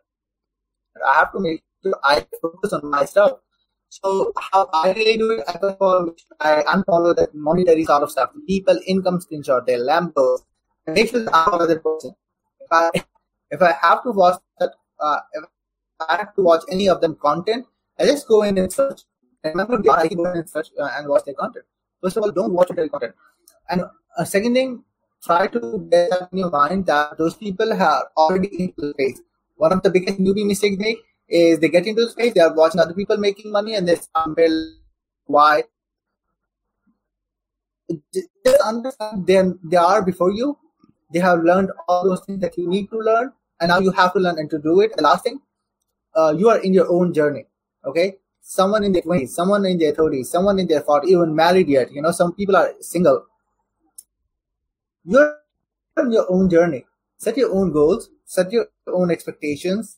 I 1.06 1.14
have 1.16 1.32
to 1.34 1.40
make 1.40 1.64
sure 1.84 1.94
I 2.04 2.26
focus 2.42 2.74
on 2.74 2.90
my 2.90 3.06
stuff. 3.06 3.40
So 3.90 4.34
how 4.52 4.70
I 4.74 4.92
really 4.92 5.18
do 5.18 5.32
it, 5.32 5.44
I 5.48 5.54
unfollow, 5.54 6.18
I 6.40 6.64
unfollow 6.64 7.16
that 7.16 7.34
monetary 7.34 7.86
sort 7.86 8.04
of 8.04 8.12
stuff. 8.12 8.32
People 8.48 8.80
income 8.86 9.20
screenshot, 9.20 9.66
their 9.66 9.80
Lambos. 9.80 10.42
Make 10.88 11.10
sure 11.10 11.26
I'm 11.34 11.52
not 11.60 11.68
that 11.68 11.84
person. 11.84 12.16
If 12.60 12.68
I 12.72 12.92
if 13.52 13.62
I 13.62 13.74
have 13.82 14.04
to 14.04 14.12
watch 14.12 14.40
that, 14.60 14.72
uh, 15.00 15.20
if 15.34 15.44
I 16.08 16.18
have 16.18 16.36
to 16.36 16.42
watch 16.42 16.64
any 16.72 16.90
of 16.90 17.02
them 17.02 17.16
content, 17.16 17.66
I 18.00 18.06
just 18.06 18.28
go 18.28 18.42
in 18.44 18.58
and 18.58 18.72
search. 18.72 19.02
Remember, 19.44 19.82
I 19.92 20.08
go 20.08 20.26
in 20.26 20.38
and 20.38 20.50
search 20.50 20.70
uh, 20.80 20.90
and 20.98 21.08
watch 21.08 21.24
their 21.26 21.36
content. 21.36 21.66
First 22.02 22.18
of 22.18 22.24
all, 22.24 22.32
don't 22.32 22.54
watch 22.54 22.70
their 22.70 22.90
content. 22.90 23.14
And 23.70 23.84
uh, 24.18 24.26
second 24.26 24.56
thing, 24.56 24.84
try 25.24 25.48
to 25.48 25.88
get 25.92 26.12
in 26.32 26.40
your 26.40 26.50
mind 26.50 26.86
that 26.88 27.18
those 27.18 27.36
people 27.36 27.72
are 27.74 28.10
already 28.18 28.64
in 28.64 28.74
the 28.78 28.90
space. 28.90 29.22
One 29.56 29.72
of 29.72 29.84
the 29.84 29.90
biggest 29.90 30.20
newbie 30.20 30.46
mistakes 30.46 30.78
they 30.78 30.98
is 31.28 31.60
they 31.60 31.70
get 31.70 31.88
into 31.88 32.06
the 32.06 32.10
space, 32.10 32.34
they 32.34 32.42
are 32.42 32.54
watching 32.54 32.80
other 32.80 32.94
people 32.94 33.18
making 33.18 33.52
money, 33.52 33.76
and 33.76 33.88
they 33.88 33.98
compare 34.14 34.50
why 35.26 35.64
just 38.14 38.62
understand 38.64 39.28
they 39.28 39.42
they 39.64 39.78
are 39.78 40.04
before 40.04 40.32
you. 40.32 40.58
They 41.14 41.20
have 41.20 41.44
learned 41.44 41.72
all 41.88 42.04
those 42.04 42.26
things 42.26 42.42
that 42.42 42.58
you 42.58 42.68
need 42.68 42.90
to 42.90 42.98
learn, 42.98 43.32
and 43.60 43.70
now 43.70 43.80
you 43.80 43.92
have 43.92 44.14
to 44.14 44.20
learn 44.20 44.40
and 44.40 44.50
to 44.50 44.60
do 44.60 44.82
it. 44.82 44.96
The 44.96 45.04
last 45.04 45.24
thing, 45.24 45.40
uh, 46.16 46.34
you 46.38 46.50
are 46.50 46.60
in 46.60 46.74
your 46.74 46.92
own 46.92 47.14
journey. 47.14 47.46
Okay, 47.86 48.18
someone 48.42 48.84
in 48.84 48.92
their 48.92 49.04
twenties, 49.04 49.36
someone 49.36 49.66
in 49.66 49.78
their 49.78 49.94
thirties, 49.94 50.30
someone 50.30 50.60
in 50.60 50.68
their 50.68 50.82
forties, 50.82 51.12
even 51.12 51.36
married 51.36 51.68
yet. 51.70 51.92
You 51.92 52.02
know, 52.02 52.12
some 52.12 52.34
people 52.34 52.56
are 52.56 52.74
single. 52.82 53.26
You're 55.04 55.38
on 55.98 56.12
your 56.12 56.26
own 56.30 56.50
journey. 56.50 56.86
Set 57.18 57.38
your 57.38 57.54
own 57.54 57.72
goals. 57.72 58.10
Set 58.26 58.52
your 58.52 58.68
own 58.88 59.12
expectations. 59.12 59.98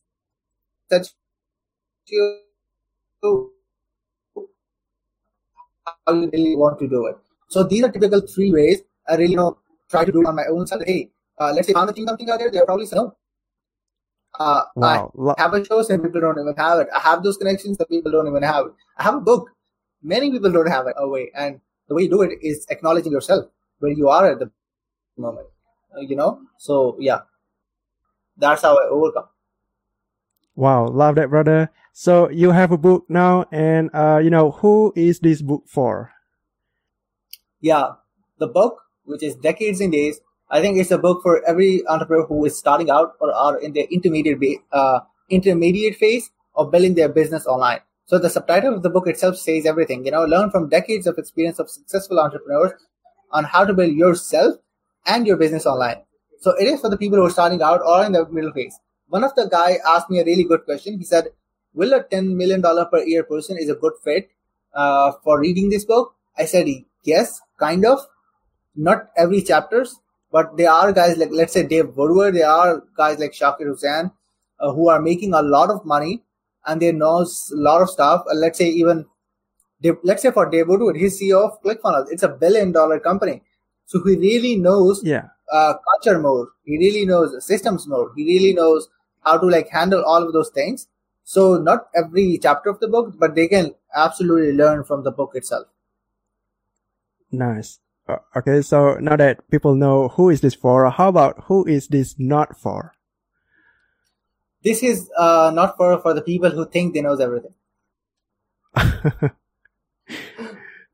Set 0.89 1.07
your 2.07 2.39
how 6.05 6.13
you 6.13 6.29
really 6.33 6.55
want 6.55 6.79
to 6.79 6.87
do 6.87 7.05
it. 7.07 7.17
So 7.49 7.63
these 7.63 7.83
are 7.83 7.91
typical 7.91 8.21
three 8.21 8.51
ways 8.51 8.81
I 9.07 9.15
really 9.15 9.31
you 9.31 9.37
know 9.37 9.57
try 9.89 10.05
to 10.05 10.11
do 10.11 10.21
it 10.21 10.27
on 10.27 10.35
my 10.35 10.45
own 10.49 10.67
self. 10.67 10.83
Hey, 10.85 11.09
uh, 11.39 11.51
let's 11.53 11.67
say 11.67 11.73
I'm 11.75 11.87
doing 11.93 12.07
something 12.07 12.29
out 12.29 12.39
there, 12.39 12.51
they're 12.51 12.65
probably 12.65 12.85
saying 12.85 13.03
no. 13.03 13.15
Uh, 14.39 14.63
wow. 14.75 15.35
I 15.37 15.41
have 15.41 15.53
a 15.53 15.65
show, 15.65 15.81
some 15.81 16.01
people 16.01 16.21
don't 16.21 16.39
even 16.39 16.53
have 16.57 16.79
it. 16.79 16.87
I 16.95 16.99
have 16.99 17.23
those 17.23 17.37
connections, 17.37 17.77
some 17.77 17.87
people 17.87 18.11
don't 18.11 18.27
even 18.27 18.43
have 18.43 18.67
it. 18.67 18.73
I 18.97 19.03
have 19.03 19.15
a 19.15 19.19
book, 19.21 19.49
many 20.03 20.31
people 20.31 20.51
don't 20.51 20.67
have 20.69 20.87
it 20.87 20.95
away. 20.97 21.31
And 21.35 21.59
the 21.87 21.95
way 21.95 22.03
you 22.03 22.09
do 22.09 22.21
it 22.21 22.37
is 22.41 22.65
acknowledging 22.69 23.11
yourself 23.11 23.45
where 23.79 23.91
you 23.91 24.09
are 24.09 24.29
at 24.29 24.39
the 24.39 24.51
moment. 25.17 25.47
Uh, 25.95 26.01
you 26.01 26.15
know, 26.15 26.41
so 26.57 26.97
yeah, 26.99 27.21
that's 28.37 28.61
how 28.61 28.77
I 28.77 28.87
overcome. 28.89 29.25
Wow, 30.57 30.87
love 30.87 31.15
that, 31.15 31.29
brother. 31.29 31.69
So 31.93 32.29
you 32.31 32.49
have 32.49 32.71
a 32.71 32.79
book 32.79 33.05
now, 33.07 33.45
and 33.51 33.91
uh, 33.93 34.17
you 34.17 34.31
know 34.31 34.49
who 34.49 34.91
is 34.95 35.19
this 35.19 35.43
book 35.43 35.65
for? 35.67 36.11
Yeah, 37.61 38.01
the 38.39 38.47
book, 38.47 38.81
which 39.05 39.21
is 39.21 39.35
Decades 39.35 39.81
in 39.81 39.91
Days, 39.91 40.19
I 40.49 40.59
think 40.59 40.79
it's 40.79 40.89
a 40.89 40.97
book 40.97 41.21
for 41.21 41.47
every 41.47 41.85
entrepreneur 41.87 42.25
who 42.25 42.43
is 42.45 42.57
starting 42.57 42.89
out 42.89 43.13
or 43.19 43.31
are 43.31 43.59
in 43.59 43.73
the 43.73 43.87
intermediate 43.93 44.61
uh, 44.71 45.01
intermediate 45.29 45.95
phase 45.95 46.31
of 46.55 46.71
building 46.71 46.95
their 46.95 47.09
business 47.09 47.45
online. 47.45 47.81
So 48.05 48.17
the 48.17 48.29
subtitle 48.29 48.73
of 48.73 48.81
the 48.81 48.89
book 48.89 49.07
itself 49.07 49.37
says 49.37 49.67
everything. 49.67 50.05
You 50.05 50.11
know, 50.11 50.23
learn 50.23 50.49
from 50.49 50.69
decades 50.69 51.05
of 51.05 51.19
experience 51.19 51.59
of 51.59 51.69
successful 51.69 52.19
entrepreneurs 52.19 52.71
on 53.31 53.43
how 53.43 53.63
to 53.63 53.75
build 53.75 53.93
yourself 53.93 54.55
and 55.05 55.27
your 55.27 55.37
business 55.37 55.67
online. 55.67 55.97
So 56.39 56.55
it 56.57 56.65
is 56.65 56.81
for 56.81 56.89
the 56.89 56.97
people 56.97 57.19
who 57.19 57.25
are 57.25 57.29
starting 57.29 57.61
out 57.61 57.81
or 57.85 58.05
in 58.05 58.13
the 58.13 58.25
middle 58.29 58.53
phase. 58.53 58.79
One 59.09 59.23
of 59.23 59.35
the 59.35 59.47
guy 59.47 59.77
asked 59.87 60.09
me 60.09 60.19
a 60.19 60.25
really 60.25 60.43
good 60.43 60.65
question. 60.65 60.97
He 60.97 61.05
said, 61.05 61.29
"Will 61.73 61.93
a 61.93 62.03
ten 62.03 62.35
million 62.37 62.61
dollar 62.61 62.85
per 62.85 63.03
year 63.03 63.23
person 63.23 63.57
is 63.57 63.69
a 63.69 63.75
good 63.75 63.93
fit 64.03 64.29
uh, 64.73 65.13
for 65.23 65.39
reading 65.39 65.69
this 65.69 65.85
book?" 65.85 66.13
I 66.37 66.45
said, 66.45 66.67
"Yes, 67.03 67.41
kind 67.59 67.85
of. 67.85 68.05
Not 68.75 69.07
every 69.17 69.41
chapters, 69.41 69.99
but 70.31 70.55
there 70.57 70.71
are 70.71 70.91
guys 70.91 71.17
like 71.17 71.31
let's 71.31 71.53
say 71.53 71.65
Dave 71.65 71.95
Woodward. 71.95 72.35
There 72.35 72.49
are 72.49 72.83
guys 72.95 73.19
like 73.19 73.31
Shakir 73.31 73.67
Hussain 73.67 74.11
uh, 74.59 74.71
who 74.73 74.89
are 74.89 75.01
making 75.01 75.33
a 75.33 75.41
lot 75.41 75.69
of 75.69 75.85
money 75.85 76.23
and 76.65 76.81
they 76.81 76.91
know 76.91 77.19
a 77.21 77.27
lot 77.51 77.81
of 77.81 77.89
stuff. 77.89 78.23
Uh, 78.29 78.35
let's 78.35 78.57
say 78.57 78.67
even 78.67 79.05
let's 80.03 80.21
say 80.21 80.31
for 80.31 80.49
Dave 80.49 80.67
Woodward, 80.67 80.97
he's 80.97 81.19
CEO 81.19 81.43
of 81.45 81.61
ClickFunnels. 81.63 82.07
It's 82.11 82.23
a 82.23 82.29
billion 82.29 82.71
dollar 82.71 82.99
company, 82.99 83.41
so 83.85 84.03
he 84.03 84.15
really 84.15 84.55
knows 84.57 85.01
yeah. 85.03 85.27
uh, 85.51 85.73
culture 85.89 86.19
more. 86.19 86.49
He 86.65 86.77
really 86.77 87.05
knows 87.05 87.45
systems 87.45 87.87
more. 87.87 88.11
He 88.15 88.25
really 88.25 88.53
knows 88.53 88.89
how 89.27 89.37
to 89.37 89.47
like 89.47 89.69
handle 89.69 90.03
all 90.03 90.23
of 90.23 90.33
those 90.33 90.49
things. 90.49 90.87
So 91.23 91.57
not 91.57 91.89
every 91.93 92.39
chapter 92.41 92.69
of 92.69 92.79
the 92.79 92.87
book, 92.87 93.15
but 93.19 93.35
they 93.35 93.47
can 93.47 93.75
absolutely 93.93 94.53
learn 94.53 94.83
from 94.83 95.03
the 95.03 95.11
book 95.11 95.31
itself. 95.35 95.67
Nice. 97.31 97.79
Uh, 98.07 98.19
okay, 98.37 98.61
so 98.61 98.95
now 99.01 99.17
that 99.17 99.49
people 99.51 99.75
know 99.75 100.07
who 100.07 100.29
is 100.29 100.39
this 100.39 100.53
for, 100.53 100.89
how 100.89 101.09
about 101.09 101.43
who 101.45 101.65
is 101.65 101.89
this 101.89 102.15
not 102.17 102.57
for? 102.57 102.93
This 104.63 104.81
is 104.81 105.09
uh, 105.17 105.51
not 105.53 105.75
for 105.75 105.99
for 105.99 106.13
the 106.13 106.21
people 106.21 106.49
who 106.49 106.65
think 106.65 106.93
they 106.93 107.01
knows 107.01 107.19
everything. 107.19 107.53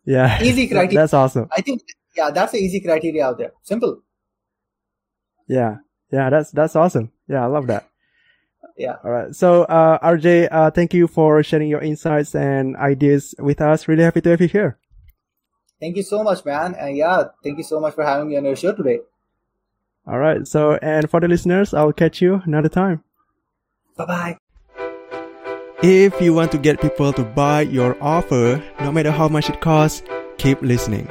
yeah, 0.05 0.41
easy 0.41 0.67
criteria. 0.67 0.99
That's 0.99 1.13
awesome. 1.13 1.47
I 1.55 1.61
think 1.61 1.83
yeah, 2.17 2.31
that's 2.31 2.51
the 2.51 2.57
easy 2.57 2.81
criteria 2.81 3.25
out 3.27 3.37
there. 3.37 3.53
Simple. 3.61 4.01
Yeah, 5.47 5.77
yeah, 6.11 6.29
that's 6.29 6.51
that's 6.51 6.75
awesome. 6.75 7.11
Yeah, 7.27 7.43
I 7.43 7.47
love 7.47 7.67
that. 7.67 7.87
Yeah. 8.77 8.95
All 9.03 9.11
right. 9.11 9.35
So, 9.35 9.63
uh, 9.63 9.99
RJ, 9.99 10.47
uh, 10.51 10.71
thank 10.71 10.93
you 10.93 11.07
for 11.07 11.43
sharing 11.43 11.69
your 11.69 11.81
insights 11.81 12.33
and 12.33 12.75
ideas 12.77 13.35
with 13.39 13.61
us. 13.61 13.87
Really 13.87 14.03
happy 14.03 14.21
to 14.21 14.29
have 14.31 14.41
you 14.41 14.47
here. 14.47 14.77
Thank 15.79 15.95
you 15.97 16.03
so 16.03 16.23
much, 16.23 16.45
man. 16.45 16.75
And 16.75 16.97
yeah, 16.97 17.25
thank 17.43 17.57
you 17.57 17.63
so 17.63 17.79
much 17.79 17.93
for 17.93 18.03
having 18.03 18.29
me 18.29 18.37
on 18.37 18.45
your 18.45 18.55
show 18.55 18.73
today. 18.73 18.99
All 20.07 20.17
right. 20.17 20.47
So, 20.47 20.79
and 20.81 21.09
for 21.09 21.19
the 21.19 21.27
listeners, 21.27 21.73
I'll 21.73 21.93
catch 21.93 22.21
you 22.21 22.41
another 22.45 22.69
time. 22.69 23.03
Bye 23.97 24.05
bye. 24.05 24.37
If 25.83 26.21
you 26.21 26.33
want 26.33 26.51
to 26.53 26.57
get 26.57 26.81
people 26.81 27.11
to 27.13 27.23
buy 27.23 27.61
your 27.61 28.01
offer, 28.01 28.63
no 28.79 28.91
matter 28.91 29.11
how 29.11 29.27
much 29.27 29.49
it 29.49 29.59
costs, 29.59 30.01
keep 30.37 30.61
listening. 30.61 31.07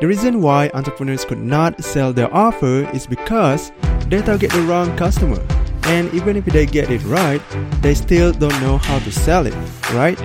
The 0.00 0.08
reason 0.08 0.40
why 0.40 0.70
entrepreneurs 0.74 1.24
could 1.24 1.38
not 1.38 1.84
sell 1.84 2.12
their 2.12 2.34
offer 2.34 2.90
is 2.92 3.06
because 3.06 3.70
they 4.08 4.22
target 4.22 4.50
the 4.50 4.62
wrong 4.62 4.96
customer. 4.96 5.40
And 5.86 6.12
even 6.14 6.36
if 6.36 6.44
they 6.46 6.66
get 6.66 6.90
it 6.90 7.02
right, 7.04 7.42
they 7.82 7.94
still 7.94 8.32
don't 8.32 8.58
know 8.60 8.78
how 8.78 8.98
to 9.00 9.12
sell 9.12 9.46
it, 9.46 9.54
right? 9.92 10.18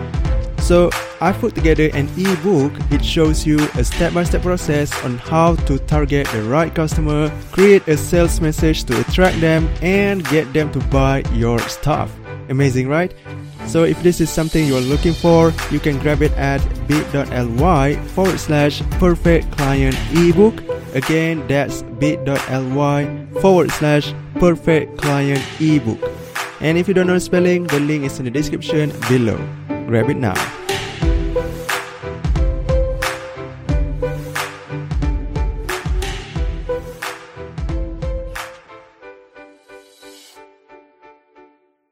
So 0.59 0.89
I 1.19 1.31
put 1.31 1.55
together 1.55 1.89
an 1.93 2.07
ebook. 2.17 2.71
It 2.91 3.03
shows 3.03 3.45
you 3.45 3.59
a 3.75 3.83
step-by-step 3.83 4.41
process 4.41 4.93
on 5.03 5.17
how 5.17 5.55
to 5.67 5.79
target 5.79 6.27
the 6.27 6.43
right 6.43 6.73
customer, 6.73 7.31
create 7.51 7.87
a 7.87 7.97
sales 7.97 8.39
message 8.39 8.83
to 8.85 8.99
attract 9.01 9.41
them, 9.41 9.67
and 9.81 10.23
get 10.25 10.53
them 10.53 10.71
to 10.71 10.79
buy 10.87 11.23
your 11.33 11.59
stuff. 11.59 12.15
Amazing, 12.49 12.87
right? 12.87 13.13
So 13.67 13.83
if 13.83 14.01
this 14.01 14.21
is 14.21 14.29
something 14.29 14.65
you're 14.65 14.81
looking 14.81 15.13
for, 15.13 15.53
you 15.71 15.79
can 15.79 15.99
grab 15.99 16.21
it 16.21 16.31
at 16.33 16.61
bit.ly 16.87 17.95
forward 18.13 18.39
slash 18.39 18.81
perfect 18.99 19.51
client 19.51 19.97
ebook. 20.13 20.63
Again, 20.93 21.45
that's 21.47 21.83
bit.ly 21.99 23.25
forward 23.41 23.71
slash 23.71 24.13
perfect 24.39 24.97
client 24.97 25.43
ebook. 25.59 25.99
And 26.61 26.77
if 26.77 26.87
you 26.87 26.93
don't 26.93 27.07
know 27.07 27.13
the 27.13 27.19
spelling, 27.19 27.67
the 27.67 27.79
link 27.79 28.03
is 28.03 28.19
in 28.19 28.25
the 28.25 28.31
description 28.31 28.91
below. 29.07 29.37
Grab 29.87 30.09
it 30.09 30.17
now. 30.17 30.35